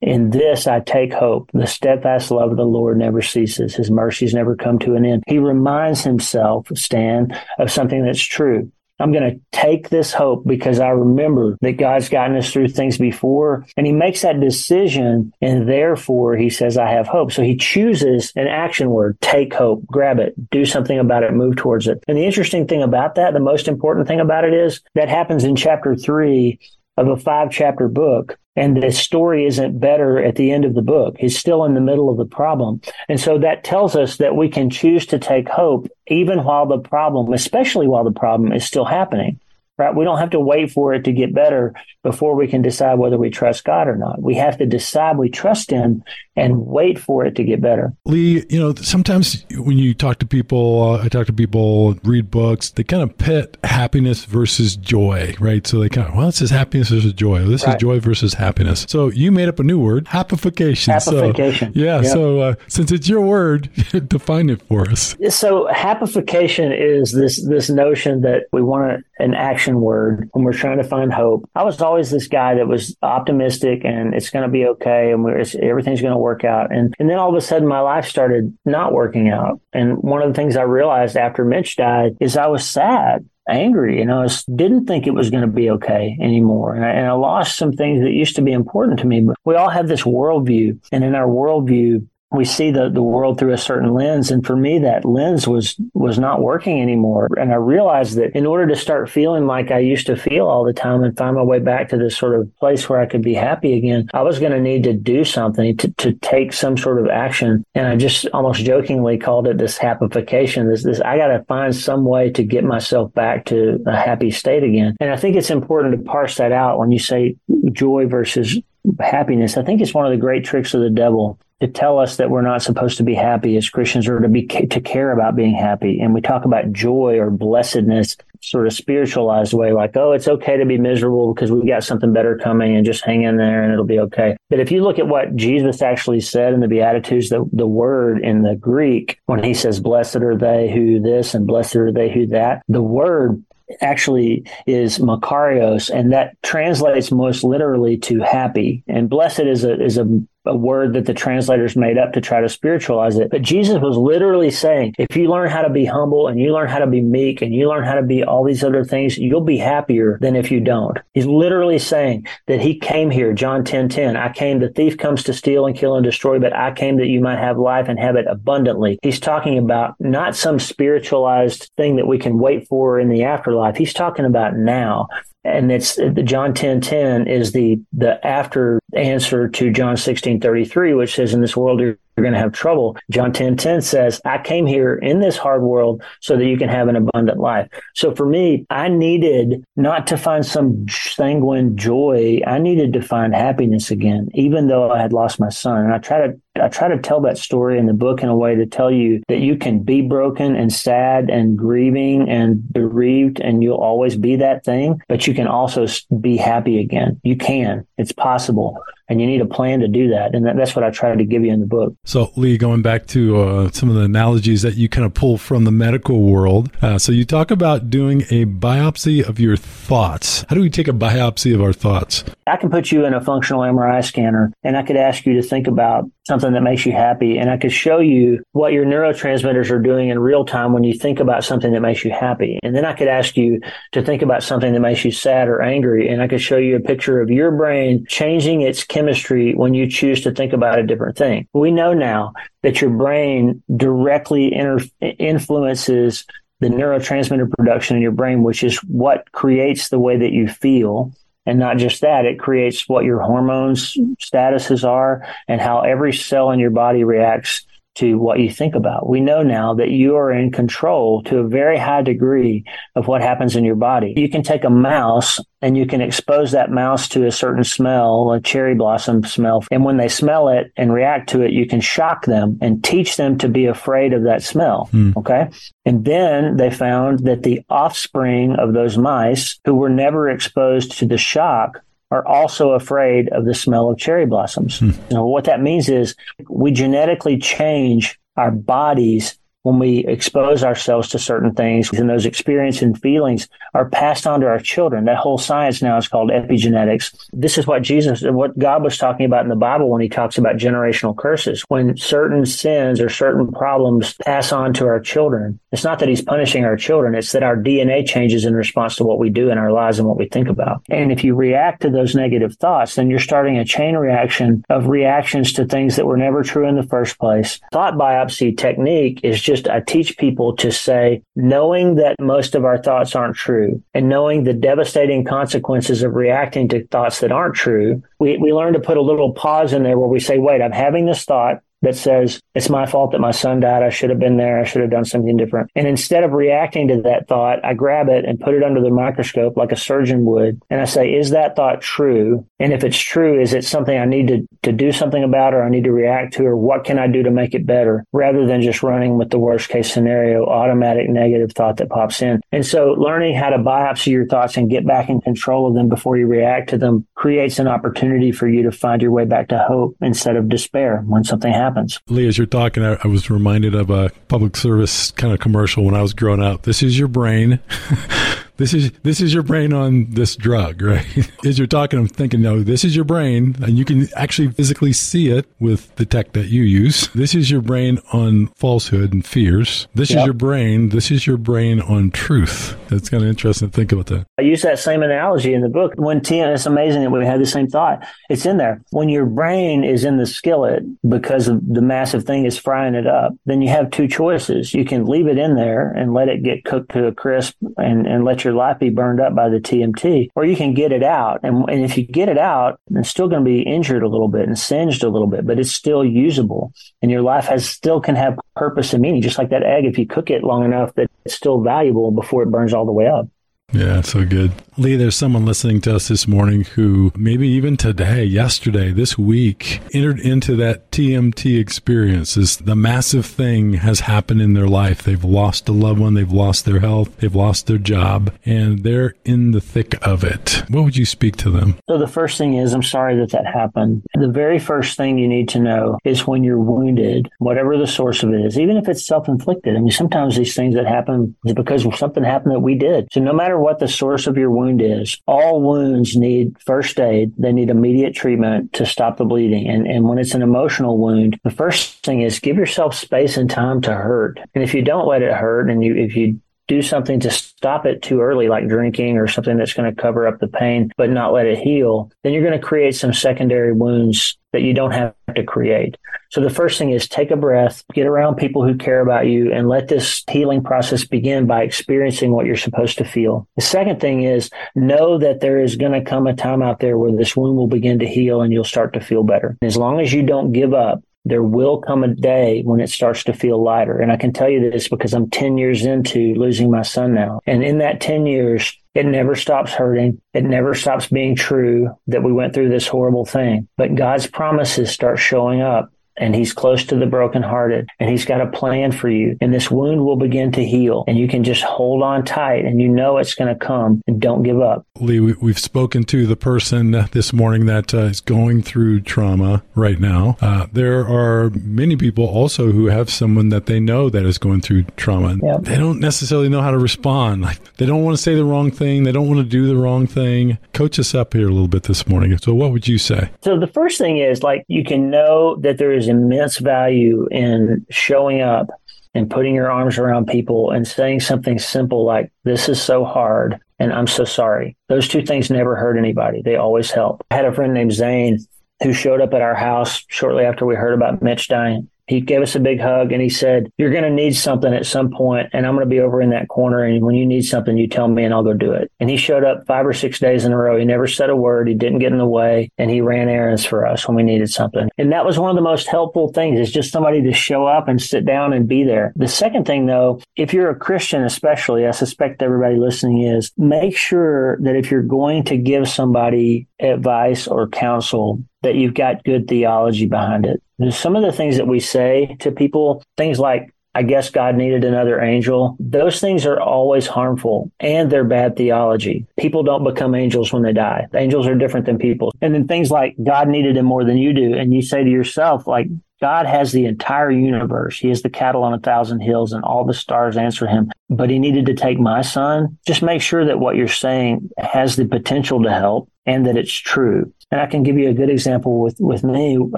in 0.00 0.30
this 0.30 0.66
I 0.66 0.80
take 0.80 1.12
hope. 1.12 1.50
The 1.52 1.66
steadfast 1.66 2.30
love 2.30 2.50
of 2.50 2.56
the 2.56 2.64
Lord 2.64 2.98
never 2.98 3.22
ceases. 3.22 3.74
His 3.74 3.90
mercies 3.90 4.34
never 4.34 4.56
come 4.56 4.78
to 4.80 4.94
an 4.94 5.04
end. 5.04 5.24
He 5.26 5.38
reminds 5.38 6.04
himself, 6.04 6.68
Stan, 6.74 7.38
of 7.58 7.70
something 7.70 8.04
that's 8.04 8.22
true. 8.22 8.70
I'm 8.98 9.12
going 9.12 9.30
to 9.30 9.40
take 9.52 9.90
this 9.90 10.14
hope 10.14 10.46
because 10.46 10.80
I 10.80 10.88
remember 10.88 11.58
that 11.60 11.72
God's 11.72 12.08
gotten 12.08 12.36
us 12.36 12.50
through 12.50 12.68
things 12.68 12.96
before. 12.96 13.66
And 13.76 13.86
he 13.86 13.92
makes 13.92 14.22
that 14.22 14.40
decision. 14.40 15.34
And 15.42 15.68
therefore, 15.68 16.34
he 16.34 16.48
says, 16.48 16.78
I 16.78 16.90
have 16.92 17.06
hope. 17.06 17.30
So 17.30 17.42
he 17.42 17.56
chooses 17.56 18.32
an 18.36 18.46
action 18.46 18.88
word 18.88 19.18
take 19.20 19.52
hope, 19.52 19.84
grab 19.86 20.18
it, 20.18 20.34
do 20.50 20.64
something 20.64 20.98
about 20.98 21.24
it, 21.24 21.34
move 21.34 21.56
towards 21.56 21.88
it. 21.88 22.02
And 22.08 22.16
the 22.16 22.24
interesting 22.24 22.66
thing 22.66 22.82
about 22.82 23.16
that, 23.16 23.34
the 23.34 23.40
most 23.40 23.68
important 23.68 24.08
thing 24.08 24.20
about 24.20 24.44
it 24.44 24.54
is 24.54 24.80
that 24.94 25.10
happens 25.10 25.44
in 25.44 25.56
chapter 25.56 25.94
three 25.94 26.58
of 26.96 27.08
a 27.08 27.16
five 27.16 27.50
chapter 27.50 27.88
book 27.88 28.38
and 28.56 28.82
the 28.82 28.90
story 28.90 29.44
isn't 29.44 29.78
better 29.78 30.18
at 30.18 30.36
the 30.36 30.50
end 30.50 30.64
of 30.64 30.74
the 30.74 30.82
book. 30.82 31.16
He's 31.18 31.38
still 31.38 31.64
in 31.64 31.74
the 31.74 31.80
middle 31.80 32.08
of 32.08 32.16
the 32.16 32.24
problem. 32.24 32.80
And 33.08 33.20
so 33.20 33.38
that 33.38 33.64
tells 33.64 33.94
us 33.94 34.16
that 34.16 34.34
we 34.34 34.48
can 34.48 34.70
choose 34.70 35.04
to 35.06 35.18
take 35.18 35.46
hope 35.46 35.88
even 36.08 36.42
while 36.42 36.66
the 36.66 36.78
problem, 36.78 37.32
especially 37.34 37.86
while 37.86 38.04
the 38.04 38.12
problem 38.12 38.52
is 38.52 38.64
still 38.64 38.86
happening 38.86 39.38
right? 39.78 39.94
We 39.94 40.04
don't 40.04 40.18
have 40.18 40.30
to 40.30 40.40
wait 40.40 40.70
for 40.70 40.94
it 40.94 41.04
to 41.04 41.12
get 41.12 41.34
better 41.34 41.74
before 42.02 42.34
we 42.34 42.46
can 42.46 42.62
decide 42.62 42.98
whether 42.98 43.18
we 43.18 43.30
trust 43.30 43.64
God 43.64 43.88
or 43.88 43.96
not. 43.96 44.22
We 44.22 44.34
have 44.36 44.58
to 44.58 44.66
decide 44.66 45.18
we 45.18 45.28
trust 45.28 45.70
Him 45.70 46.02
and 46.36 46.66
wait 46.66 46.98
for 46.98 47.24
it 47.24 47.34
to 47.36 47.44
get 47.44 47.60
better. 47.60 47.94
Lee, 48.04 48.44
you 48.48 48.58
know, 48.58 48.74
sometimes 48.74 49.44
when 49.52 49.78
you 49.78 49.94
talk 49.94 50.18
to 50.18 50.26
people, 50.26 50.82
uh, 50.82 51.04
I 51.04 51.08
talk 51.08 51.26
to 51.26 51.32
people, 51.32 51.94
read 52.04 52.30
books, 52.30 52.70
they 52.70 52.84
kind 52.84 53.02
of 53.02 53.16
pit 53.16 53.56
happiness 53.64 54.24
versus 54.24 54.76
joy, 54.76 55.34
right? 55.40 55.66
So 55.66 55.80
they 55.80 55.88
kind 55.88 56.08
of, 56.08 56.14
well, 56.14 56.26
this 56.26 56.42
is 56.42 56.50
happiness 56.50 56.90
versus 56.90 57.12
joy. 57.14 57.44
This 57.44 57.66
right. 57.66 57.76
is 57.76 57.80
joy 57.80 58.00
versus 58.00 58.34
happiness. 58.34 58.86
So 58.88 59.10
you 59.10 59.32
made 59.32 59.48
up 59.48 59.58
a 59.58 59.62
new 59.62 59.80
word, 59.80 60.04
happification. 60.06 60.94
Happification. 60.94 61.74
So, 61.74 61.80
yeah. 61.80 62.02
Yep. 62.02 62.12
So 62.12 62.40
uh, 62.40 62.54
since 62.68 62.92
it's 62.92 63.08
your 63.08 63.22
word, 63.22 63.70
define 64.08 64.50
it 64.50 64.62
for 64.62 64.88
us. 64.88 65.16
So 65.30 65.68
happification 65.72 66.76
is 66.78 67.12
this 67.12 67.44
this 67.46 67.70
notion 67.70 68.20
that 68.22 68.44
we 68.52 68.62
want 68.62 69.04
an 69.18 69.34
action 69.34 69.65
word 69.74 70.28
when 70.32 70.44
we're 70.44 70.52
trying 70.52 70.78
to 70.78 70.84
find 70.84 71.12
hope. 71.12 71.48
I 71.54 71.64
was 71.64 71.80
always 71.80 72.10
this 72.10 72.28
guy 72.28 72.54
that 72.54 72.68
was 72.68 72.96
optimistic 73.02 73.84
and 73.84 74.14
it's 74.14 74.30
going 74.30 74.44
to 74.44 74.50
be 74.50 74.66
okay 74.66 75.12
and 75.12 75.26
everything's 75.62 76.00
going 76.00 76.12
to 76.12 76.18
work 76.18 76.44
out. 76.44 76.74
And, 76.74 76.94
and 76.98 77.10
then 77.10 77.18
all 77.18 77.28
of 77.28 77.34
a 77.34 77.40
sudden 77.40 77.68
my 77.68 77.80
life 77.80 78.06
started 78.06 78.56
not 78.64 78.92
working 78.92 79.28
out. 79.28 79.60
And 79.72 79.98
one 79.98 80.22
of 80.22 80.28
the 80.28 80.34
things 80.34 80.56
I 80.56 80.62
realized 80.62 81.16
after 81.16 81.44
Mitch 81.44 81.76
died 81.76 82.16
is 82.20 82.36
I 82.36 82.46
was 82.46 82.64
sad 82.64 83.28
angry 83.48 84.02
and 84.02 84.10
I 84.10 84.22
was, 84.22 84.44
didn't 84.44 84.86
think 84.86 85.06
it 85.06 85.14
was 85.14 85.30
going 85.30 85.42
to 85.42 85.48
be 85.48 85.70
okay 85.70 86.16
anymore. 86.20 86.74
And 86.74 86.84
I, 86.84 86.90
and 86.90 87.06
I, 87.06 87.12
lost 87.12 87.56
some 87.56 87.72
things 87.72 88.02
that 88.02 88.10
used 88.10 88.36
to 88.36 88.42
be 88.42 88.52
important 88.52 88.98
to 89.00 89.06
me. 89.06 89.20
But 89.20 89.36
we 89.44 89.54
all 89.54 89.70
have 89.70 89.88
this 89.88 90.02
worldview. 90.02 90.78
And 90.92 91.04
in 91.04 91.14
our 91.14 91.28
worldview, 91.28 92.06
we 92.32 92.44
see 92.44 92.70
the, 92.70 92.90
the 92.90 93.02
world 93.02 93.38
through 93.38 93.52
a 93.52 93.58
certain 93.58 93.94
lens. 93.94 94.30
And 94.30 94.44
for 94.44 94.56
me, 94.56 94.80
that 94.80 95.04
lens 95.04 95.46
was, 95.46 95.76
was 95.94 96.18
not 96.18 96.42
working 96.42 96.82
anymore. 96.82 97.28
And 97.38 97.52
I 97.52 97.56
realized 97.56 98.16
that 98.16 98.36
in 98.36 98.46
order 98.46 98.66
to 98.66 98.76
start 98.76 99.08
feeling 99.08 99.46
like 99.46 99.70
I 99.70 99.78
used 99.78 100.06
to 100.06 100.16
feel 100.16 100.46
all 100.46 100.64
the 100.64 100.72
time 100.72 101.04
and 101.04 101.16
find 101.16 101.36
my 101.36 101.42
way 101.42 101.60
back 101.60 101.88
to 101.90 101.96
this 101.96 102.16
sort 102.16 102.38
of 102.38 102.54
place 102.56 102.88
where 102.88 103.00
I 103.00 103.06
could 103.06 103.22
be 103.22 103.34
happy 103.34 103.76
again, 103.76 104.08
I 104.12 104.22
was 104.22 104.40
going 104.40 104.52
to 104.52 104.60
need 104.60 104.84
to 104.84 104.92
do 104.92 105.24
something 105.24 105.76
to, 105.76 105.92
to 105.92 106.12
take 106.14 106.52
some 106.52 106.76
sort 106.76 107.00
of 107.00 107.08
action. 107.08 107.64
And 107.74 107.86
I 107.86 107.96
just 107.96 108.26
almost 108.34 108.64
jokingly 108.64 109.18
called 109.18 109.46
it 109.46 109.58
this 109.58 109.78
happification. 109.78 110.68
This, 110.70 110.82
this, 110.82 111.00
I 111.00 111.18
got 111.18 111.28
to 111.28 111.44
find 111.44 111.74
some 111.74 112.04
way 112.04 112.30
to 112.30 112.42
get 112.42 112.64
myself 112.64 113.14
back 113.14 113.44
to 113.46 113.82
a 113.86 113.96
happy 113.96 114.32
state 114.32 114.64
again. 114.64 114.96
And 114.98 115.10
I 115.10 115.16
think 115.16 115.36
it's 115.36 115.50
important 115.50 115.96
to 115.96 116.10
parse 116.10 116.36
that 116.36 116.50
out 116.50 116.78
when 116.78 116.90
you 116.90 116.98
say 116.98 117.36
joy 117.72 118.06
versus 118.06 118.60
happiness. 119.00 119.56
I 119.56 119.62
think 119.62 119.80
it's 119.80 119.94
one 119.94 120.06
of 120.06 120.12
the 120.12 120.18
great 120.18 120.44
tricks 120.44 120.74
of 120.74 120.80
the 120.80 120.90
devil 120.90 121.38
to 121.60 121.68
tell 121.68 121.98
us 121.98 122.18
that 122.18 122.28
we're 122.28 122.42
not 122.42 122.62
supposed 122.62 122.98
to 122.98 123.02
be 123.02 123.14
happy 123.14 123.56
as 123.56 123.70
Christians 123.70 124.06
or 124.08 124.20
to 124.20 124.28
be 124.28 124.46
to 124.46 124.80
care 124.80 125.10
about 125.10 125.36
being 125.36 125.54
happy. 125.54 126.00
And 126.00 126.12
we 126.12 126.20
talk 126.20 126.44
about 126.44 126.70
joy 126.72 127.18
or 127.18 127.30
blessedness, 127.30 128.16
sort 128.42 128.66
of 128.66 128.74
spiritualized 128.74 129.54
way, 129.54 129.72
like, 129.72 129.96
oh, 129.96 130.12
it's 130.12 130.28
okay 130.28 130.58
to 130.58 130.66
be 130.66 130.76
miserable 130.76 131.32
because 131.32 131.50
we've 131.50 131.66
got 131.66 131.82
something 131.82 132.12
better 132.12 132.36
coming 132.36 132.76
and 132.76 132.84
just 132.84 133.04
hang 133.04 133.22
in 133.22 133.38
there 133.38 133.62
and 133.62 133.72
it'll 133.72 133.86
be 133.86 134.00
okay. 134.00 134.36
But 134.50 134.60
if 134.60 134.70
you 134.70 134.82
look 134.82 134.98
at 134.98 135.08
what 135.08 135.34
Jesus 135.34 135.80
actually 135.80 136.20
said 136.20 136.52
in 136.52 136.60
the 136.60 136.68
Beatitudes, 136.68 137.30
the, 137.30 137.48
the 137.52 137.66
word 137.66 138.22
in 138.22 138.42
the 138.42 138.54
Greek, 138.54 139.18
when 139.24 139.42
he 139.42 139.54
says, 139.54 139.80
blessed 139.80 140.16
are 140.16 140.36
they 140.36 140.70
who 140.70 141.00
this 141.00 141.32
and 141.32 141.46
blessed 141.46 141.76
are 141.76 141.92
they 141.92 142.12
who 142.12 142.26
that, 142.28 142.62
the 142.68 142.82
word 142.82 143.42
actually 143.80 144.44
is 144.66 144.98
makarios, 144.98 145.90
and 145.90 146.12
that 146.12 146.40
translates 146.42 147.10
most 147.10 147.44
literally 147.44 147.96
to 147.98 148.20
happy. 148.20 148.82
And 148.88 149.08
blessed 149.08 149.40
is 149.40 149.64
a 149.64 149.82
is 149.82 149.98
a 149.98 150.06
a 150.46 150.54
word 150.54 150.92
that 150.94 151.06
the 151.06 151.14
translators 151.14 151.76
made 151.76 151.98
up 151.98 152.12
to 152.12 152.20
try 152.20 152.40
to 152.40 152.48
spiritualize 152.48 153.16
it. 153.16 153.30
But 153.30 153.42
Jesus 153.42 153.80
was 153.80 153.96
literally 153.96 154.50
saying, 154.50 154.94
if 154.98 155.16
you 155.16 155.28
learn 155.28 155.50
how 155.50 155.62
to 155.62 155.70
be 155.70 155.84
humble 155.84 156.28
and 156.28 156.40
you 156.40 156.52
learn 156.52 156.68
how 156.68 156.78
to 156.78 156.86
be 156.86 157.00
meek 157.00 157.42
and 157.42 157.54
you 157.54 157.68
learn 157.68 157.84
how 157.84 157.94
to 157.94 158.02
be 158.02 158.24
all 158.24 158.44
these 158.44 158.64
other 158.64 158.84
things, 158.84 159.18
you'll 159.18 159.40
be 159.40 159.58
happier 159.58 160.18
than 160.20 160.36
if 160.36 160.50
you 160.50 160.60
don't. 160.60 160.98
He's 161.14 161.26
literally 161.26 161.78
saying 161.78 162.26
that 162.46 162.60
he 162.60 162.78
came 162.78 163.10
here, 163.10 163.32
John 163.32 163.64
10, 163.64 163.88
10, 163.88 164.16
I 164.16 164.32
came, 164.32 164.60
the 164.60 164.68
thief 164.68 164.96
comes 164.96 165.22
to 165.24 165.32
steal 165.32 165.66
and 165.66 165.76
kill 165.76 165.96
and 165.96 166.04
destroy, 166.04 166.38
but 166.38 166.54
I 166.54 166.72
came 166.72 166.96
that 166.98 167.08
you 167.08 167.20
might 167.20 167.38
have 167.38 167.58
life 167.58 167.88
and 167.88 167.98
have 167.98 168.16
it 168.16 168.26
abundantly. 168.28 168.98
He's 169.02 169.20
talking 169.20 169.58
about 169.58 169.94
not 169.98 170.36
some 170.36 170.58
spiritualized 170.58 171.70
thing 171.76 171.96
that 171.96 172.06
we 172.06 172.18
can 172.18 172.38
wait 172.38 172.68
for 172.68 172.98
in 172.98 173.08
the 173.08 173.24
afterlife. 173.24 173.76
He's 173.76 173.92
talking 173.92 174.24
about 174.24 174.56
now 174.56 175.08
and 175.46 175.70
it's 175.70 175.96
the 175.96 176.22
John 176.24 176.54
10 176.54 176.80
10 176.80 177.28
is 177.28 177.52
the 177.52 177.80
the 177.92 178.24
after 178.26 178.80
answer 178.94 179.48
to 179.48 179.72
John 179.72 179.96
16 179.96 180.40
33, 180.40 180.94
which 180.94 181.14
says, 181.14 181.32
In 181.32 181.40
this 181.40 181.56
world 181.56 181.80
you're 181.80 181.98
going 182.22 182.34
to 182.34 182.40
have 182.40 182.52
trouble. 182.52 182.96
John 183.10 183.32
10 183.32 183.56
10 183.56 183.82
says, 183.82 184.20
I 184.24 184.38
came 184.38 184.66
here 184.66 184.96
in 184.96 185.20
this 185.20 185.36
hard 185.36 185.62
world 185.62 186.02
so 186.20 186.36
that 186.36 186.46
you 186.46 186.56
can 186.56 186.68
have 186.68 186.88
an 186.88 186.96
abundant 186.96 187.38
life. 187.38 187.68
So 187.94 188.14
for 188.14 188.26
me, 188.26 188.66
I 188.70 188.88
needed 188.88 189.64
not 189.76 190.06
to 190.08 190.16
find 190.16 190.44
some 190.44 190.86
sanguine 190.88 191.76
joy. 191.76 192.40
I 192.46 192.58
needed 192.58 192.92
to 192.94 193.02
find 193.02 193.34
happiness 193.34 193.90
again, 193.90 194.30
even 194.34 194.68
though 194.68 194.90
I 194.90 195.00
had 195.00 195.12
lost 195.12 195.40
my 195.40 195.50
son. 195.50 195.84
And 195.84 195.92
I 195.92 195.98
try 195.98 196.26
to 196.26 196.40
I 196.60 196.68
try 196.68 196.88
to 196.88 196.98
tell 196.98 197.20
that 197.20 197.36
story 197.36 197.78
in 197.78 197.84
the 197.84 197.92
book 197.92 198.22
in 198.22 198.30
a 198.30 198.36
way 198.36 198.54
to 198.54 198.64
tell 198.64 198.90
you 198.90 199.22
that 199.28 199.40
you 199.40 199.56
can 199.56 199.80
be 199.80 200.00
broken 200.00 200.56
and 200.56 200.72
sad 200.72 201.28
and 201.28 201.58
grieving 201.58 202.30
and 202.30 202.72
bereaved 202.72 203.40
and 203.40 203.62
you'll 203.62 203.76
always 203.76 204.16
be 204.16 204.36
that 204.36 204.64
thing, 204.64 205.02
but 205.08 205.26
you 205.26 205.34
can 205.34 205.46
also 205.46 205.86
be 206.18 206.36
happy 206.36 206.80
again. 206.80 207.20
You 207.22 207.36
can. 207.36 207.86
It's 207.98 208.12
possible 208.12 208.82
and 209.08 209.20
you 209.20 209.26
need 209.26 209.40
a 209.40 209.46
plan 209.46 209.80
to 209.80 209.88
do 209.88 210.10
that. 210.10 210.34
And 210.34 210.46
that, 210.46 210.56
that's 210.56 210.74
what 210.74 210.84
I 210.84 210.90
tried 210.90 211.18
to 211.18 211.24
give 211.24 211.44
you 211.44 211.52
in 211.52 211.60
the 211.60 211.66
book. 211.66 211.94
So, 212.04 212.32
Lee, 212.36 212.58
going 212.58 212.82
back 212.82 213.06
to 213.08 213.40
uh, 213.40 213.70
some 213.70 213.88
of 213.88 213.94
the 213.94 214.02
analogies 214.02 214.62
that 214.62 214.74
you 214.74 214.88
kind 214.88 215.06
of 215.06 215.14
pull 215.14 215.38
from 215.38 215.64
the 215.64 215.70
medical 215.70 216.22
world. 216.22 216.70
Uh, 216.82 216.98
so, 216.98 217.12
you 217.12 217.24
talk 217.24 217.50
about 217.50 217.90
doing 217.90 218.22
a 218.30 218.46
biopsy 218.46 219.26
of 219.26 219.38
your 219.38 219.56
thoughts. 219.56 220.44
How 220.48 220.56
do 220.56 220.60
we 220.60 220.70
take 220.70 220.88
a 220.88 220.92
biopsy 220.92 221.54
of 221.54 221.62
our 221.62 221.72
thoughts? 221.72 222.24
I 222.46 222.56
can 222.56 222.70
put 222.70 222.92
you 222.92 223.04
in 223.04 223.12
a 223.12 223.20
functional 223.20 223.62
MRI 223.62 224.04
scanner 224.04 224.52
and 224.62 224.76
I 224.76 224.84
could 224.84 224.96
ask 224.96 225.26
you 225.26 225.34
to 225.34 225.42
think 225.42 225.66
about 225.66 226.04
something 226.26 226.52
that 226.52 226.62
makes 226.62 226.86
you 226.86 226.92
happy. 226.92 227.38
And 227.38 227.50
I 227.50 227.56
could 227.56 227.72
show 227.72 227.98
you 227.98 228.42
what 228.52 228.72
your 228.72 228.84
neurotransmitters 228.84 229.70
are 229.70 229.80
doing 229.80 230.10
in 230.10 230.18
real 230.20 230.44
time 230.44 230.72
when 230.72 230.84
you 230.84 230.94
think 230.94 231.18
about 231.18 231.44
something 231.44 231.72
that 231.72 231.80
makes 231.80 232.04
you 232.04 232.12
happy. 232.12 232.60
And 232.62 232.74
then 232.74 232.84
I 232.84 232.92
could 232.92 233.08
ask 233.08 233.36
you 233.36 233.60
to 233.92 234.02
think 234.02 234.22
about 234.22 234.44
something 234.44 234.72
that 234.72 234.80
makes 234.80 235.04
you 235.04 235.10
sad 235.10 235.48
or 235.48 235.60
angry. 235.60 236.08
And 236.08 236.22
I 236.22 236.28
could 236.28 236.40
show 236.40 236.56
you 236.56 236.76
a 236.76 236.80
picture 236.80 237.20
of 237.20 237.30
your 237.30 237.50
brain 237.50 238.06
changing 238.08 238.62
its 238.62 238.84
chemistry 238.84 239.54
when 239.54 239.74
you 239.74 239.88
choose 239.88 240.22
to 240.22 240.30
think 240.30 240.52
about 240.52 240.78
a 240.78 240.86
different 240.86 241.16
thing. 241.16 241.48
We 241.52 241.72
know 241.72 241.94
now 241.94 242.32
that 242.62 242.80
your 242.80 242.90
brain 242.90 243.62
directly 243.76 244.54
inter- 244.54 244.86
influences 245.00 246.24
the 246.60 246.68
neurotransmitter 246.68 247.50
production 247.50 247.96
in 247.96 248.02
your 248.02 248.12
brain, 248.12 248.42
which 248.42 248.62
is 248.62 248.78
what 248.84 249.30
creates 249.32 249.88
the 249.88 249.98
way 249.98 250.16
that 250.16 250.32
you 250.32 250.48
feel. 250.48 251.12
And 251.46 251.58
not 251.58 251.78
just 251.78 252.00
that, 252.00 252.24
it 252.24 252.38
creates 252.38 252.88
what 252.88 253.04
your 253.04 253.20
hormones 253.20 253.94
statuses 254.18 254.84
are 254.84 255.26
and 255.46 255.60
how 255.60 255.80
every 255.80 256.12
cell 256.12 256.50
in 256.50 256.58
your 256.58 256.70
body 256.70 257.04
reacts 257.04 257.65
to 257.96 258.18
what 258.18 258.38
you 258.38 258.50
think 258.50 258.74
about. 258.74 259.08
We 259.08 259.20
know 259.20 259.42
now 259.42 259.74
that 259.74 259.90
you 259.90 260.16
are 260.16 260.30
in 260.30 260.52
control 260.52 261.22
to 261.24 261.38
a 261.38 261.48
very 261.48 261.78
high 261.78 262.02
degree 262.02 262.64
of 262.94 263.08
what 263.08 263.22
happens 263.22 263.56
in 263.56 263.64
your 263.64 263.74
body. 263.74 264.14
You 264.16 264.28
can 264.28 264.42
take 264.42 264.64
a 264.64 264.70
mouse 264.70 265.40
and 265.62 265.76
you 265.76 265.86
can 265.86 266.00
expose 266.00 266.52
that 266.52 266.70
mouse 266.70 267.08
to 267.08 267.26
a 267.26 267.32
certain 267.32 267.64
smell, 267.64 268.32
a 268.32 268.40
cherry 268.40 268.74
blossom 268.74 269.24
smell. 269.24 269.64
And 269.70 269.84
when 269.84 269.96
they 269.96 270.08
smell 270.08 270.48
it 270.48 270.72
and 270.76 270.92
react 270.92 271.30
to 271.30 271.42
it, 271.42 271.52
you 271.52 271.66
can 271.66 271.80
shock 271.80 272.26
them 272.26 272.58
and 272.60 272.84
teach 272.84 273.16
them 273.16 273.38
to 273.38 273.48
be 273.48 273.64
afraid 273.64 274.12
of 274.12 274.24
that 274.24 274.42
smell. 274.42 274.88
Hmm. 274.92 275.12
Okay. 275.16 275.48
And 275.84 276.04
then 276.04 276.56
they 276.56 276.70
found 276.70 277.20
that 277.20 277.42
the 277.42 277.62
offspring 277.70 278.56
of 278.56 278.74
those 278.74 278.98
mice 278.98 279.58
who 279.64 279.74
were 279.74 279.90
never 279.90 280.28
exposed 280.28 280.98
to 280.98 281.06
the 281.06 281.18
shock 281.18 281.80
are 282.10 282.26
also 282.26 282.70
afraid 282.72 283.28
of 283.30 283.44
the 283.44 283.54
smell 283.54 283.90
of 283.90 283.98
cherry 283.98 284.26
blossoms. 284.26 284.78
Hmm. 284.78 284.90
You 285.10 285.16
know, 285.16 285.26
what 285.26 285.44
that 285.44 285.60
means 285.60 285.88
is 285.88 286.14
we 286.48 286.70
genetically 286.70 287.38
change 287.38 288.18
our 288.36 288.50
bodies 288.50 289.38
when 289.66 289.80
we 289.80 290.06
expose 290.06 290.62
ourselves 290.62 291.08
to 291.08 291.18
certain 291.18 291.52
things 291.52 291.92
and 291.92 292.08
those 292.08 292.24
experiences 292.24 292.82
and 292.82 293.02
feelings 293.02 293.48
are 293.74 293.90
passed 293.90 294.24
on 294.24 294.40
to 294.40 294.46
our 294.46 294.60
children. 294.60 295.06
That 295.06 295.16
whole 295.16 295.38
science 295.38 295.82
now 295.82 295.98
is 295.98 296.06
called 296.06 296.30
epigenetics. 296.30 297.12
This 297.32 297.58
is 297.58 297.66
what 297.66 297.82
Jesus, 297.82 298.22
what 298.22 298.56
God 298.56 298.84
was 298.84 298.96
talking 298.96 299.26
about 299.26 299.42
in 299.42 299.48
the 299.48 299.56
Bible 299.56 299.90
when 299.90 300.00
he 300.00 300.08
talks 300.08 300.38
about 300.38 300.54
generational 300.54 301.16
curses. 301.16 301.64
When 301.66 301.96
certain 301.96 302.46
sins 302.46 303.00
or 303.00 303.08
certain 303.08 303.50
problems 303.50 304.14
pass 304.24 304.52
on 304.52 304.72
to 304.74 304.86
our 304.86 305.00
children, 305.00 305.58
it's 305.72 305.82
not 305.82 305.98
that 305.98 306.08
he's 306.08 306.22
punishing 306.22 306.64
our 306.64 306.76
children. 306.76 307.16
It's 307.16 307.32
that 307.32 307.42
our 307.42 307.56
DNA 307.56 308.06
changes 308.06 308.44
in 308.44 308.54
response 308.54 308.94
to 308.96 309.04
what 309.04 309.18
we 309.18 309.30
do 309.30 309.50
in 309.50 309.58
our 309.58 309.72
lives 309.72 309.98
and 309.98 310.06
what 310.06 310.16
we 310.16 310.28
think 310.28 310.46
about. 310.46 310.84
And 310.88 311.10
if 311.10 311.24
you 311.24 311.34
react 311.34 311.82
to 311.82 311.90
those 311.90 312.14
negative 312.14 312.54
thoughts, 312.54 312.94
then 312.94 313.10
you're 313.10 313.18
starting 313.18 313.58
a 313.58 313.64
chain 313.64 313.96
reaction 313.96 314.64
of 314.70 314.86
reactions 314.86 315.52
to 315.54 315.64
things 315.64 315.96
that 315.96 316.06
were 316.06 316.16
never 316.16 316.44
true 316.44 316.68
in 316.68 316.76
the 316.76 316.86
first 316.86 317.18
place. 317.18 317.58
Thought 317.72 317.94
biopsy 317.94 318.56
technique 318.56 319.20
is 319.24 319.42
just 319.42 319.55
just 319.56 319.68
I 319.68 319.80
teach 319.80 320.16
people 320.18 320.54
to 320.56 320.70
say, 320.70 321.22
knowing 321.34 321.96
that 321.96 322.16
most 322.20 322.54
of 322.54 322.64
our 322.64 322.78
thoughts 322.78 323.14
aren't 323.14 323.36
true 323.36 323.82
and 323.94 324.08
knowing 324.08 324.44
the 324.44 324.52
devastating 324.52 325.24
consequences 325.24 326.02
of 326.02 326.14
reacting 326.14 326.68
to 326.68 326.86
thoughts 326.86 327.20
that 327.20 327.32
aren't 327.32 327.54
true, 327.54 328.02
we, 328.18 328.36
we 328.36 328.52
learn 328.52 328.74
to 328.74 328.80
put 328.80 328.96
a 328.96 329.02
little 329.02 329.32
pause 329.32 329.72
in 329.72 329.82
there 329.82 329.98
where 329.98 330.08
we 330.08 330.20
say, 330.20 330.38
wait, 330.38 330.62
I'm 330.62 330.72
having 330.72 331.06
this 331.06 331.24
thought 331.24 331.62
that 331.86 331.96
says, 331.96 332.40
it's 332.54 332.68
my 332.68 332.84
fault 332.84 333.12
that 333.12 333.20
my 333.20 333.30
son 333.30 333.60
died. 333.60 333.84
I 333.84 333.90
should 333.90 334.10
have 334.10 334.18
been 334.18 334.36
there. 334.36 334.58
I 334.58 334.64
should 334.64 334.82
have 334.82 334.90
done 334.90 335.04
something 335.04 335.36
different. 335.36 335.70
And 335.76 335.86
instead 335.86 336.24
of 336.24 336.32
reacting 336.32 336.88
to 336.88 337.02
that 337.02 337.28
thought, 337.28 337.64
I 337.64 337.74
grab 337.74 338.08
it 338.08 338.24
and 338.24 338.40
put 338.40 338.54
it 338.54 338.64
under 338.64 338.80
the 338.80 338.90
microscope 338.90 339.56
like 339.56 339.70
a 339.70 339.76
surgeon 339.76 340.24
would. 340.24 340.60
And 340.68 340.80
I 340.80 340.84
say, 340.84 341.14
is 341.14 341.30
that 341.30 341.54
thought 341.54 341.80
true? 341.80 342.44
And 342.58 342.72
if 342.72 342.82
it's 342.82 342.98
true, 342.98 343.40
is 343.40 343.54
it 343.54 343.64
something 343.64 343.96
I 343.96 344.04
need 344.04 344.26
to, 344.28 344.46
to 344.64 344.72
do 344.72 344.90
something 344.90 345.22
about 345.22 345.54
or 345.54 345.62
I 345.62 345.68
need 345.68 345.84
to 345.84 345.92
react 345.92 346.34
to 346.34 346.44
or 346.44 346.56
what 346.56 346.84
can 346.84 346.98
I 346.98 347.06
do 347.06 347.22
to 347.22 347.30
make 347.30 347.54
it 347.54 347.66
better 347.66 348.04
rather 348.12 348.46
than 348.46 348.62
just 348.62 348.82
running 348.82 349.16
with 349.16 349.30
the 349.30 349.38
worst 349.38 349.68
case 349.68 349.92
scenario, 349.92 350.44
automatic 350.44 351.08
negative 351.08 351.52
thought 351.52 351.76
that 351.76 351.88
pops 351.88 352.20
in. 352.20 352.40
And 352.50 352.66
so 352.66 352.94
learning 352.98 353.36
how 353.36 353.50
to 353.50 353.58
biopsy 353.58 354.08
your 354.08 354.26
thoughts 354.26 354.56
and 354.56 354.68
get 354.68 354.84
back 354.84 355.08
in 355.08 355.20
control 355.20 355.68
of 355.68 355.74
them 355.74 355.88
before 355.88 356.16
you 356.16 356.26
react 356.26 356.70
to 356.70 356.78
them 356.78 357.06
creates 357.14 357.60
an 357.60 357.68
opportunity 357.68 358.32
for 358.32 358.48
you 358.48 358.64
to 358.64 358.72
find 358.72 359.02
your 359.02 359.12
way 359.12 359.24
back 359.24 359.48
to 359.48 359.58
hope 359.58 359.96
instead 360.00 360.34
of 360.34 360.48
despair 360.48 361.04
when 361.06 361.22
something 361.22 361.52
happens. 361.52 361.75
Lee, 362.08 362.26
as 362.26 362.38
you're 362.38 362.46
talking, 362.46 362.82
I, 362.82 362.96
I 363.02 363.06
was 363.08 363.30
reminded 363.30 363.74
of 363.74 363.90
a 363.90 364.10
public 364.28 364.56
service 364.56 365.10
kind 365.12 365.32
of 365.32 365.40
commercial 365.40 365.84
when 365.84 365.94
I 365.94 366.02
was 366.02 366.14
growing 366.14 366.42
up. 366.42 366.62
This 366.62 366.82
is 366.82 366.98
your 366.98 367.08
brain. 367.08 367.60
this 368.56 368.72
is 368.74 368.90
this 369.02 369.20
is 369.20 369.34
your 369.34 369.42
brain 369.42 369.72
on 369.72 370.06
this 370.10 370.36
drug, 370.36 370.82
right? 370.82 371.06
As 371.46 371.58
you're 371.58 371.66
talking, 371.66 371.98
I'm 371.98 372.08
thinking, 372.08 372.42
no, 372.42 372.62
this 372.62 372.84
is 372.84 372.94
your 372.94 373.04
brain, 373.04 373.56
and 373.62 373.78
you 373.78 373.84
can 373.84 374.08
actually 374.16 374.50
physically 374.50 374.92
see 374.92 375.28
it 375.28 375.46
with 375.60 375.94
the 375.96 376.04
tech 376.06 376.32
that 376.32 376.46
you 376.46 376.62
use. 376.62 377.08
This 377.08 377.34
is 377.34 377.50
your 377.50 377.60
brain 377.60 377.98
on 378.12 378.48
falsehood 378.48 379.12
and 379.12 379.24
fears. 379.24 379.88
This 379.94 380.10
yep. 380.10 380.20
is 380.20 380.24
your 380.24 380.34
brain. 380.34 380.90
This 380.90 381.10
is 381.10 381.26
your 381.26 381.36
brain 381.36 381.80
on 381.80 382.10
truth. 382.10 382.76
It's 382.90 383.08
kind 383.08 383.22
of 383.22 383.28
interesting 383.28 383.70
to 383.70 383.74
think 383.76 383.92
about 383.92 384.06
that. 384.06 384.26
I 384.38 384.42
use 384.42 384.62
that 384.62 384.78
same 384.78 385.02
analogy 385.02 385.54
in 385.54 385.62
the 385.62 385.68
book. 385.68 385.94
When 385.96 386.20
Tia, 386.20 386.54
it's 386.54 386.66
amazing 386.66 387.02
that 387.02 387.10
we 387.10 387.24
had 387.24 387.40
the 387.40 387.46
same 387.46 387.68
thought. 387.68 388.06
It's 388.30 388.46
in 388.46 388.56
there. 388.56 388.82
When 388.90 389.08
your 389.08 389.26
brain 389.26 389.84
is 389.84 390.04
in 390.04 390.16
the 390.16 390.26
skillet 390.26 390.82
because 391.08 391.48
of 391.48 391.60
the 391.66 391.82
massive 391.82 392.24
thing 392.24 392.44
is 392.44 392.58
frying 392.58 392.94
it 392.94 393.06
up, 393.06 393.34
then 393.44 393.60
you 393.60 393.68
have 393.68 393.90
two 393.90 394.08
choices. 394.08 394.72
You 394.72 394.84
can 394.84 395.06
leave 395.06 395.26
it 395.26 395.38
in 395.38 395.56
there 395.56 395.90
and 395.90 396.14
let 396.14 396.28
it 396.28 396.42
get 396.42 396.64
cooked 396.64 396.92
to 396.92 397.06
a 397.06 397.12
crisp 397.12 397.54
and, 397.76 398.06
and 398.06 398.24
let 398.24 398.44
your 398.44 398.45
life 398.54 398.78
be 398.78 398.90
burned 398.90 399.20
up 399.20 399.34
by 399.34 399.48
the 399.48 399.58
TMT, 399.58 400.28
or 400.34 400.44
you 400.44 400.56
can 400.56 400.74
get 400.74 400.92
it 400.92 401.02
out. 401.02 401.40
And, 401.42 401.68
and 401.68 401.84
if 401.84 401.96
you 401.96 402.04
get 402.04 402.28
it 402.28 402.38
out, 402.38 402.80
it's 402.90 403.08
still 403.08 403.28
going 403.28 403.44
to 403.44 403.50
be 403.50 403.62
injured 403.62 404.02
a 404.02 404.08
little 404.08 404.28
bit 404.28 404.46
and 404.46 404.58
singed 404.58 405.02
a 405.02 405.08
little 405.08 405.28
bit, 405.28 405.46
but 405.46 405.58
it's 405.58 405.72
still 405.72 406.04
usable. 406.04 406.72
And 407.02 407.10
your 407.10 407.22
life 407.22 407.46
has 407.46 407.68
still 407.68 408.00
can 408.00 408.16
have 408.16 408.38
purpose 408.54 408.92
and 408.92 409.02
meaning, 409.02 409.22
just 409.22 409.38
like 409.38 409.50
that 409.50 409.62
egg. 409.62 409.84
If 409.84 409.98
you 409.98 410.06
cook 410.06 410.30
it 410.30 410.44
long 410.44 410.64
enough 410.64 410.94
that 410.94 411.10
it's 411.24 411.34
still 411.34 411.60
valuable 411.60 412.10
before 412.10 412.42
it 412.42 412.50
burns 412.50 412.72
all 412.72 412.86
the 412.86 412.92
way 412.92 413.06
up. 413.06 413.28
Yeah, 413.72 414.00
so 414.00 414.24
good. 414.24 414.52
Lee, 414.78 414.96
there's 414.96 415.16
someone 415.16 415.44
listening 415.44 415.80
to 415.82 415.96
us 415.96 416.08
this 416.08 416.28
morning 416.28 416.64
who 416.64 417.10
maybe 417.16 417.48
even 417.48 417.76
today, 417.76 418.24
yesterday, 418.24 418.90
this 418.90 419.18
week, 419.18 419.80
entered 419.92 420.20
into 420.20 420.54
that 420.56 420.90
TMT 420.90 421.58
experience. 421.58 422.34
This, 422.34 422.56
the 422.56 422.76
massive 422.76 423.26
thing 423.26 423.74
has 423.74 424.00
happened 424.00 424.42
in 424.42 424.52
their 424.52 424.68
life. 424.68 425.02
They've 425.02 425.24
lost 425.24 425.68
a 425.68 425.72
loved 425.72 426.00
one, 426.00 426.14
they've 426.14 426.30
lost 426.30 426.64
their 426.64 426.80
health, 426.80 427.16
they've 427.18 427.34
lost 427.34 427.66
their 427.66 427.78
job, 427.78 428.32
and 428.44 428.82
they're 428.84 429.14
in 429.24 429.52
the 429.52 429.60
thick 429.60 429.94
of 430.06 430.22
it. 430.22 430.62
What 430.68 430.84
would 430.84 430.96
you 430.96 431.06
speak 431.06 431.36
to 431.38 431.50
them? 431.50 431.76
So 431.88 431.98
the 431.98 432.06
first 432.06 432.38
thing 432.38 432.54
is, 432.54 432.72
I'm 432.72 432.82
sorry 432.82 433.16
that 433.16 433.32
that 433.32 433.46
happened. 433.46 434.02
The 434.14 434.28
very 434.28 434.58
first 434.58 434.96
thing 434.96 435.18
you 435.18 435.28
need 435.28 435.48
to 435.50 435.58
know 435.58 435.98
is 436.04 436.26
when 436.26 436.44
you're 436.44 436.60
wounded, 436.60 437.30
whatever 437.38 437.76
the 437.78 437.86
source 437.86 438.22
of 438.22 438.32
it 438.32 438.44
is, 438.44 438.58
even 438.58 438.76
if 438.76 438.88
it's 438.88 439.06
self-inflicted. 439.06 439.74
I 439.74 439.80
mean, 439.80 439.90
sometimes 439.90 440.36
these 440.36 440.54
things 440.54 440.74
that 440.74 440.86
happen 440.86 441.34
is 441.44 441.54
because 441.54 441.86
something 441.98 442.22
happened 442.24 442.54
that 442.54 442.60
we 442.60 442.74
did. 442.74 443.08
So 443.12 443.20
no 443.20 443.32
matter 443.32 443.55
matter 443.56 443.64
what 443.64 443.78
the 443.78 443.88
source 443.88 444.26
of 444.26 444.36
your 444.36 444.50
wound 444.50 444.80
is, 444.82 445.20
all 445.26 445.62
wounds 445.62 446.16
need 446.16 446.56
first 446.60 446.98
aid. 447.00 447.32
They 447.38 447.52
need 447.52 447.70
immediate 447.70 448.14
treatment 448.14 448.72
to 448.74 448.86
stop 448.86 449.16
the 449.16 449.24
bleeding. 449.24 449.68
And, 449.68 449.86
and 449.86 450.08
when 450.08 450.18
it's 450.18 450.34
an 450.34 450.42
emotional 450.42 450.98
wound, 450.98 451.38
the 451.42 451.50
first 451.50 452.04
thing 452.04 452.22
is 452.22 452.40
give 452.40 452.56
yourself 452.56 452.94
space 452.94 453.36
and 453.36 453.50
time 453.50 453.80
to 453.82 453.94
hurt. 453.94 454.38
And 454.54 454.62
if 454.62 454.74
you 454.74 454.82
don't 454.82 455.08
let 455.08 455.22
it 455.22 455.32
hurt 455.32 455.70
and 455.70 455.82
you, 455.82 455.96
if 455.96 456.16
you 456.16 456.40
do 456.68 456.82
something 456.82 457.20
to 457.20 457.30
stop 457.30 457.86
it 457.86 458.02
too 458.02 458.20
early, 458.20 458.48
like 458.48 458.68
drinking 458.68 459.18
or 459.18 459.28
something 459.28 459.56
that's 459.56 459.72
going 459.72 459.92
to 459.92 460.00
cover 460.00 460.26
up 460.26 460.40
the 460.40 460.48
pain, 460.48 460.90
but 460.96 461.10
not 461.10 461.32
let 461.32 461.46
it 461.46 461.58
heal, 461.58 462.10
then 462.22 462.32
you're 462.32 462.46
going 462.46 462.60
to 462.60 462.66
create 462.66 462.94
some 462.94 463.12
secondary 463.12 463.72
wounds 463.72 464.36
that 464.56 464.62
you 464.62 464.72
don't 464.72 464.92
have 464.92 465.14
to 465.34 465.44
create. 465.44 465.98
So 466.30 466.40
the 466.40 466.48
first 466.48 466.78
thing 466.78 466.90
is 466.90 467.06
take 467.06 467.30
a 467.30 467.36
breath, 467.36 467.84
get 467.92 468.06
around 468.06 468.36
people 468.36 468.66
who 468.66 468.76
care 468.76 469.00
about 469.00 469.26
you 469.26 469.52
and 469.52 469.68
let 469.68 469.88
this 469.88 470.24
healing 470.30 470.62
process 470.62 471.04
begin 471.04 471.46
by 471.46 471.62
experiencing 471.62 472.32
what 472.32 472.46
you're 472.46 472.56
supposed 472.56 472.96
to 472.98 473.04
feel. 473.04 473.46
The 473.56 473.62
second 473.62 474.00
thing 474.00 474.22
is 474.22 474.48
know 474.74 475.18
that 475.18 475.40
there 475.40 475.60
is 475.60 475.76
going 475.76 475.92
to 475.92 476.00
come 476.00 476.26
a 476.26 476.34
time 476.34 476.62
out 476.62 476.80
there 476.80 476.96
where 476.96 477.12
this 477.12 477.36
wound 477.36 477.58
will 477.58 477.68
begin 477.68 477.98
to 477.98 478.08
heal 478.08 478.40
and 478.40 478.50
you'll 478.50 478.64
start 478.64 478.94
to 478.94 479.00
feel 479.00 479.24
better. 479.24 479.58
As 479.60 479.76
long 479.76 480.00
as 480.00 480.10
you 480.10 480.22
don't 480.22 480.52
give 480.52 480.72
up, 480.72 481.02
there 481.26 481.42
will 481.42 481.82
come 481.82 482.02
a 482.02 482.14
day 482.14 482.62
when 482.62 482.80
it 482.80 482.88
starts 482.88 483.24
to 483.24 483.34
feel 483.34 483.62
lighter. 483.62 483.98
And 483.98 484.10
I 484.10 484.16
can 484.16 484.32
tell 484.32 484.48
you 484.48 484.70
this 484.70 484.88
because 484.88 485.12
I'm 485.12 485.28
10 485.28 485.58
years 485.58 485.84
into 485.84 486.34
losing 486.34 486.70
my 486.70 486.82
son 486.82 487.12
now. 487.12 487.40
And 487.46 487.62
in 487.62 487.78
that 487.78 488.00
10 488.00 488.24
years, 488.26 488.74
it 488.96 489.04
never 489.04 489.34
stops 489.34 489.72
hurting. 489.72 490.22
It 490.32 490.44
never 490.44 490.74
stops 490.74 491.08
being 491.08 491.36
true 491.36 491.90
that 492.06 492.22
we 492.22 492.32
went 492.32 492.54
through 492.54 492.70
this 492.70 492.88
horrible 492.88 493.26
thing. 493.26 493.68
But 493.76 493.94
God's 493.94 494.26
promises 494.26 494.90
start 494.90 495.18
showing 495.18 495.60
up 495.60 495.92
and 496.18 496.34
he's 496.34 496.52
close 496.52 496.84
to 496.84 496.96
the 496.96 497.06
brokenhearted 497.06 497.88
and 497.98 498.10
he's 498.10 498.24
got 498.24 498.40
a 498.40 498.46
plan 498.46 498.92
for 498.92 499.08
you 499.08 499.36
and 499.40 499.52
this 499.52 499.70
wound 499.70 500.04
will 500.04 500.16
begin 500.16 500.52
to 500.52 500.64
heal 500.64 501.04
and 501.06 501.18
you 501.18 501.28
can 501.28 501.44
just 501.44 501.62
hold 501.62 502.02
on 502.02 502.24
tight 502.24 502.64
and 502.64 502.80
you 502.80 502.88
know 502.88 503.18
it's 503.18 503.34
going 503.34 503.52
to 503.52 503.66
come 503.66 504.02
and 504.06 504.20
don't 504.20 504.42
give 504.42 504.60
up. 504.60 504.86
Lee, 505.00 505.20
we've 505.20 505.58
spoken 505.58 506.04
to 506.04 506.26
the 506.26 506.36
person 506.36 506.92
this 507.12 507.32
morning 507.32 507.66
that 507.66 507.92
uh, 507.94 507.98
is 507.98 508.20
going 508.20 508.62
through 508.62 509.00
trauma 509.00 509.62
right 509.74 510.00
now. 510.00 510.36
Uh, 510.40 510.66
there 510.72 511.06
are 511.06 511.50
many 511.50 511.96
people 511.96 512.26
also 512.26 512.72
who 512.72 512.86
have 512.86 513.10
someone 513.10 513.48
that 513.50 513.66
they 513.66 513.80
know 513.80 514.08
that 514.10 514.24
is 514.24 514.38
going 514.38 514.60
through 514.60 514.84
trauma. 514.96 515.36
Yep. 515.42 515.62
They 515.62 515.76
don't 515.76 516.00
necessarily 516.00 516.48
know 516.48 516.62
how 516.62 516.70
to 516.70 516.78
respond. 516.78 517.42
Like 517.42 517.74
they 517.74 517.86
don't 517.86 518.02
want 518.02 518.16
to 518.16 518.22
say 518.22 518.34
the 518.34 518.44
wrong 518.44 518.70
thing. 518.70 519.04
They 519.04 519.12
don't 519.12 519.28
want 519.28 519.38
to 519.38 519.44
do 519.44 519.66
the 519.66 519.76
wrong 519.76 520.06
thing. 520.06 520.58
Coach 520.72 520.98
us 520.98 521.14
up 521.14 521.34
here 521.34 521.48
a 521.48 521.52
little 521.52 521.68
bit 521.68 521.84
this 521.84 522.06
morning. 522.06 522.36
So 522.38 522.54
what 522.54 522.72
would 522.72 522.88
you 522.88 522.98
say? 522.98 523.30
So 523.42 523.58
the 523.58 523.66
first 523.66 523.98
thing 523.98 524.18
is 524.18 524.42
like 524.42 524.64
you 524.68 524.84
can 524.84 525.10
know 525.10 525.56
that 525.56 525.78
there 525.78 525.92
is 525.92 526.05
there's 526.06 526.16
immense 526.16 526.58
value 526.58 527.26
in 527.30 527.86
showing 527.90 528.40
up 528.40 528.68
and 529.14 529.30
putting 529.30 529.54
your 529.54 529.70
arms 529.70 529.98
around 529.98 530.26
people 530.26 530.70
and 530.70 530.86
saying 530.86 531.20
something 531.20 531.58
simple 531.58 532.04
like, 532.04 532.30
This 532.44 532.68
is 532.68 532.80
so 532.80 533.04
hard 533.04 533.58
and 533.78 533.92
I'm 533.92 534.06
so 534.06 534.24
sorry. 534.24 534.76
Those 534.88 535.08
two 535.08 535.22
things 535.22 535.50
never 535.50 535.76
hurt 535.76 535.98
anybody. 535.98 536.42
They 536.42 536.56
always 536.56 536.90
help. 536.90 537.24
I 537.30 537.36
had 537.36 537.44
a 537.44 537.52
friend 537.52 537.74
named 537.74 537.92
Zane 537.92 538.38
who 538.82 538.92
showed 538.92 539.20
up 539.20 539.34
at 539.34 539.42
our 539.42 539.54
house 539.54 540.04
shortly 540.08 540.44
after 540.44 540.66
we 540.66 540.74
heard 540.74 540.94
about 540.94 541.22
Mitch 541.22 541.48
dying. 541.48 541.88
He 542.06 542.20
gave 542.20 542.42
us 542.42 542.54
a 542.54 542.60
big 542.60 542.80
hug 542.80 543.12
and 543.12 543.22
he 543.22 543.28
said, 543.28 543.70
You're 543.78 543.90
going 543.90 544.04
to 544.04 544.10
need 544.10 544.36
something 544.36 544.72
at 544.72 544.86
some 544.86 545.10
point, 545.10 545.50
and 545.52 545.66
I'm 545.66 545.74
going 545.74 545.86
to 545.86 545.90
be 545.90 546.00
over 546.00 546.20
in 546.20 546.30
that 546.30 546.48
corner. 546.48 546.84
And 546.84 547.04
when 547.04 547.14
you 547.14 547.26
need 547.26 547.42
something, 547.42 547.76
you 547.76 547.88
tell 547.88 548.08
me 548.08 548.24
and 548.24 548.32
I'll 548.32 548.42
go 548.42 548.54
do 548.54 548.72
it. 548.72 548.90
And 549.00 549.10
he 549.10 549.16
showed 549.16 549.44
up 549.44 549.66
five 549.66 549.86
or 549.86 549.92
six 549.92 550.18
days 550.18 550.44
in 550.44 550.52
a 550.52 550.56
row. 550.56 550.78
He 550.78 550.84
never 550.84 551.06
said 551.06 551.30
a 551.30 551.36
word. 551.36 551.68
He 551.68 551.74
didn't 551.74 551.98
get 551.98 552.12
in 552.12 552.18
the 552.18 552.26
way 552.26 552.70
and 552.78 552.90
he 552.90 553.00
ran 553.00 553.28
errands 553.28 553.64
for 553.64 553.86
us 553.86 554.06
when 554.06 554.16
we 554.16 554.22
needed 554.22 554.50
something. 554.50 554.88
And 554.98 555.12
that 555.12 555.24
was 555.24 555.38
one 555.38 555.50
of 555.50 555.56
the 555.56 555.62
most 555.62 555.86
helpful 555.86 556.28
things 556.32 556.58
is 556.58 556.72
just 556.72 556.92
somebody 556.92 557.22
to 557.22 557.32
show 557.32 557.66
up 557.66 557.88
and 557.88 558.00
sit 558.00 558.24
down 558.24 558.52
and 558.52 558.68
be 558.68 558.84
there. 558.84 559.12
The 559.16 559.28
second 559.28 559.66
thing 559.66 559.86
though, 559.86 560.20
if 560.36 560.52
you're 560.52 560.70
a 560.70 560.78
Christian, 560.78 561.22
especially, 561.24 561.86
I 561.86 561.90
suspect 561.90 562.42
everybody 562.42 562.76
listening 562.76 563.22
is 563.22 563.52
make 563.56 563.96
sure 563.96 564.58
that 564.60 564.76
if 564.76 564.90
you're 564.90 565.02
going 565.02 565.44
to 565.44 565.56
give 565.56 565.88
somebody 565.88 566.68
advice 566.80 567.46
or 567.46 567.68
counsel, 567.68 568.42
that 568.62 568.74
you've 568.74 568.94
got 568.94 569.24
good 569.24 569.48
theology 569.48 570.06
behind 570.06 570.46
it. 570.46 570.62
There's 570.78 570.98
some 570.98 571.16
of 571.16 571.22
the 571.22 571.32
things 571.32 571.56
that 571.56 571.66
we 571.66 571.80
say 571.80 572.36
to 572.40 572.50
people, 572.50 573.02
things 573.16 573.38
like, 573.38 573.72
I 573.94 574.02
guess 574.02 574.28
God 574.28 574.56
needed 574.56 574.84
another 574.84 575.22
angel. 575.22 575.74
Those 575.80 576.20
things 576.20 576.44
are 576.44 576.60
always 576.60 577.06
harmful 577.06 577.72
and 577.80 578.12
they're 578.12 578.24
bad 578.24 578.54
theology. 578.54 579.26
People 579.38 579.62
don't 579.62 579.84
become 579.84 580.14
angels 580.14 580.52
when 580.52 580.62
they 580.62 580.74
die. 580.74 581.06
Angels 581.14 581.46
are 581.46 581.54
different 581.54 581.86
than 581.86 581.96
people. 581.96 582.30
And 582.42 582.54
then 582.54 582.68
things 582.68 582.90
like 582.90 583.16
God 583.24 583.48
needed 583.48 583.74
him 583.74 583.86
more 583.86 584.04
than 584.04 584.18
you 584.18 584.34
do. 584.34 584.52
And 584.52 584.74
you 584.74 584.82
say 584.82 585.02
to 585.02 585.08
yourself, 585.08 585.66
like, 585.66 585.86
God 586.20 586.44
has 586.44 586.72
the 586.72 586.84
entire 586.84 587.30
universe. 587.30 587.98
He 587.98 588.08
has 588.08 588.20
the 588.20 588.28
cattle 588.28 588.64
on 588.64 588.74
a 588.74 588.78
thousand 588.78 589.20
hills 589.20 589.52
and 589.52 589.64
all 589.64 589.84
the 589.84 589.94
stars 589.94 590.36
answer 590.36 590.66
him. 590.66 590.90
But 591.08 591.30
he 591.30 591.38
needed 591.38 591.64
to 591.66 591.74
take 591.74 591.98
my 591.98 592.20
son. 592.20 592.78
Just 592.86 593.02
make 593.02 593.22
sure 593.22 593.46
that 593.46 593.60
what 593.60 593.76
you're 593.76 593.88
saying 593.88 594.50
has 594.58 594.96
the 594.96 595.06
potential 595.06 595.62
to 595.62 595.72
help 595.72 596.10
and 596.26 596.46
that 596.46 596.56
it's 596.56 596.72
true. 596.72 597.32
And 597.52 597.60
I 597.60 597.66
can 597.66 597.84
give 597.84 597.96
you 597.96 598.08
a 598.08 598.14
good 598.14 598.28
example 598.28 598.80
with, 598.80 598.96
with 598.98 599.22
me 599.22 599.56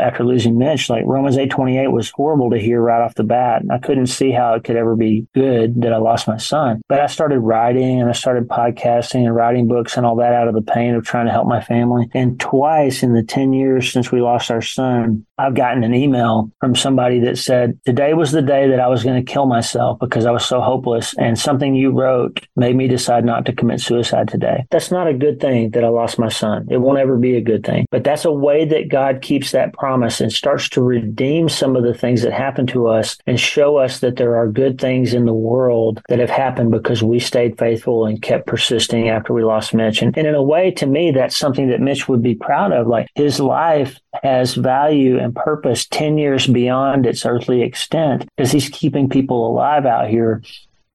after 0.01 0.25
losing 0.25 0.57
Mitch. 0.57 0.89
Like 0.89 1.05
Romans 1.05 1.37
8:28 1.37 1.93
was 1.93 2.11
horrible 2.11 2.51
to 2.51 2.59
hear 2.59 2.81
right 2.81 3.03
off 3.03 3.15
the 3.15 3.25
bat. 3.25 3.63
I 3.71 3.77
couldn't 3.77 4.07
see 4.07 4.31
how 4.31 4.55
it 4.55 4.65
could 4.65 4.77
ever 4.77 4.97
be 4.97 5.27
good 5.35 5.83
that 5.83 5.93
I 5.93 5.99
lost 5.99 6.27
my 6.27 6.39
son. 6.39 6.81
But 6.89 7.01
I 7.01 7.07
started 7.07 7.41
writing 7.41 8.01
and 8.01 8.09
I 8.09 8.15
started 8.15 8.49
podcasting 8.49 9.27
and 9.27 9.35
writing 9.35 9.69
books 9.69 9.97
and 9.97 10.07
all 10.07 10.17
that 10.17 10.33
out 10.33 10.49
of 10.49 10.55
the 10.55 10.63
pain 10.63 10.95
of 10.95 11.05
trying 11.05 11.27
to 11.27 11.33
help 11.33 11.47
my 11.47 11.61
family. 11.61 12.09
And 12.15 12.41
twice 12.41 13.03
in 13.03 13.13
the 13.13 13.23
10 13.23 13.53
years 13.53 13.93
since 13.93 14.11
we 14.11 14.23
lost 14.23 14.51
our 14.51 14.63
son, 14.63 15.27
I've 15.37 15.55
gotten 15.55 15.85
an 15.85 15.95
email 15.95 16.51
from 16.61 16.75
somebody 16.75 17.21
that 17.21 17.37
said, 17.37 17.79
Today 17.85 18.15
was 18.15 18.33
the 18.33 18.43
day 18.43 18.69
that 18.69 18.81
I 18.81 18.89
was 18.89 19.05
going 19.05 19.23
to 19.23 19.33
kill 19.33 19.47
myself 19.47 19.99
because 19.99 20.25
I 20.25 20.31
was 20.31 20.45
so 20.45 20.63
hopeless. 20.63 21.15
And 21.19 21.39
something 21.39 21.75
you 21.75 21.91
wrote 21.91 22.47
made 22.57 22.77
me 22.77 22.89
decide 22.89 23.27
not 23.27 23.45
to 23.47 23.53
commit 23.53 23.81
suicide 23.81 24.29
today. 24.29 24.65
That's 24.71 24.91
not 24.91 25.07
a 25.07 25.15
good 25.15 25.39
thing 25.39 25.71
that 25.71 25.85
I 25.85 25.89
lost 25.89 26.19
my 26.19 26.29
son. 26.39 26.67
It 26.71 26.79
won't 26.79 26.99
ever 26.99 27.17
be 27.17 27.37
a 27.37 27.41
good 27.41 27.65
thing. 27.65 27.87
But 27.91 28.05
that's 28.05 28.25
a 28.25 28.33
way 28.33 28.65
that 28.65 28.89
God 28.89 29.23
keeps 29.23 29.51
that 29.53 29.73
promise 29.73 30.21
and 30.21 30.33
starts 30.33 30.69
to 30.71 30.83
redeem 30.83 31.49
some 31.49 31.77
of 31.77 31.83
the 31.83 31.95
things 31.95 32.23
that 32.23 32.33
happen 32.33 32.67
to 32.69 32.89
us 32.89 33.19
and 33.27 33.39
show 33.39 33.77
us 33.77 34.01
that 34.01 34.17
there 34.17 34.37
are 34.37 34.49
good 34.49 34.81
things 34.81 35.15
in 35.15 35.27
the 35.27 35.35
world 35.35 36.01
that 36.09 36.19
have 36.19 36.31
happened 36.31 36.71
because 36.71 37.03
we 37.03 37.19
stayed 37.19 37.59
faithful 37.59 38.07
and 38.07 38.23
kept 38.23 38.47
persisting 38.47 39.09
after 39.09 39.33
we 39.33 39.45
lost 39.45 39.75
Mitch. 39.75 40.03
And, 40.03 40.17
and 40.17 40.27
in 40.27 40.35
a 40.35 40.43
way, 40.43 40.71
to 40.73 40.87
me, 40.87 41.11
that's 41.11 41.37
something 41.37 41.69
that 41.69 41.81
Mitch 41.81 42.09
would 42.09 42.23
be 42.23 42.35
proud 42.35 42.73
of. 42.73 42.87
Like 42.87 43.09
his 43.15 43.41
life 43.41 43.99
has 44.23 44.55
value 44.55 45.19
and 45.19 45.35
purpose 45.35 45.87
10 45.87 46.19
years 46.19 46.47
beyond 46.47 47.07
its 47.07 47.27
earthly 47.27 47.63
extent 47.63 48.29
because 48.37 48.53
he's 48.53 48.69
keeping 48.69 49.09
people 49.09 49.49
alive 49.49 49.87
out 49.87 50.09
here 50.09 50.43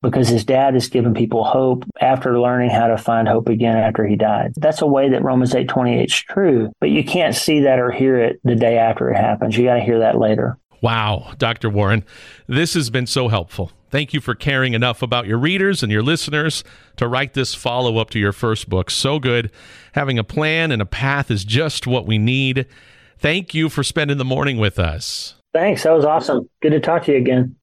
because 0.04 0.28
his 0.28 0.46
dad 0.46 0.76
has 0.76 0.88
given 0.88 1.16
people 1.16 1.44
hope 1.44 1.84
after 2.00 2.40
learning 2.40 2.70
how 2.70 2.88
to 2.88 2.98
find 2.98 3.28
hope 3.28 3.50
again 3.50 3.78
after 3.78 4.06
he 4.06 4.16
died. 4.16 4.54
That's 4.58 4.82
a 4.82 4.88
way 4.88 5.10
that 5.10 5.24
Romans 5.24 5.56
8:28 5.56 6.06
is 6.06 6.14
true, 6.14 6.72
but 6.80 6.92
you 6.92 7.04
can't 7.04 7.34
see 7.34 7.62
that 7.62 7.80
or 7.80 7.90
hear 7.90 8.20
it 8.20 8.40
the 8.44 8.56
day 8.56 8.78
after 8.78 9.10
it 9.10 9.18
happens. 9.18 9.58
You 9.58 9.66
got 9.66 9.76
to 9.76 9.82
hear 9.82 10.00
that 10.00 10.20
later. 10.20 10.58
Wow, 10.82 11.32
Dr. 11.38 11.70
Warren, 11.70 12.04
this 12.46 12.74
has 12.74 12.90
been 12.90 13.08
so 13.08 13.30
helpful. 13.30 13.72
Thank 13.90 14.14
you 14.14 14.20
for 14.20 14.36
caring 14.36 14.74
enough 14.74 15.02
about 15.02 15.28
your 15.28 15.38
readers 15.38 15.82
and 15.82 15.92
your 15.92 16.02
listeners 16.02 16.64
to 16.98 17.08
write 17.08 17.36
this 17.36 17.56
follow 17.56 17.98
up 18.00 18.10
to 18.10 18.20
your 18.20 18.34
first 18.34 18.68
book. 18.68 18.90
So 18.90 19.18
good. 19.18 19.50
Having 19.94 20.20
a 20.20 20.24
plan 20.24 20.72
and 20.72 20.82
a 20.82 20.86
path 20.86 21.32
is 21.32 21.46
just 21.46 21.88
what 21.88 22.06
we 22.06 22.18
need. 22.18 22.66
Thank 23.18 23.54
you 23.54 23.70
for 23.70 23.84
spending 23.84 24.18
the 24.18 24.26
morning 24.26 24.58
with 24.58 24.78
us. 24.78 25.36
Thanks. 25.54 25.84
That 25.84 25.92
was 25.92 26.04
awesome. 26.04 26.50
Good 26.62 26.72
to 26.72 26.80
talk 26.80 27.04
to 27.04 27.12
you 27.12 27.20
again. 27.20 27.56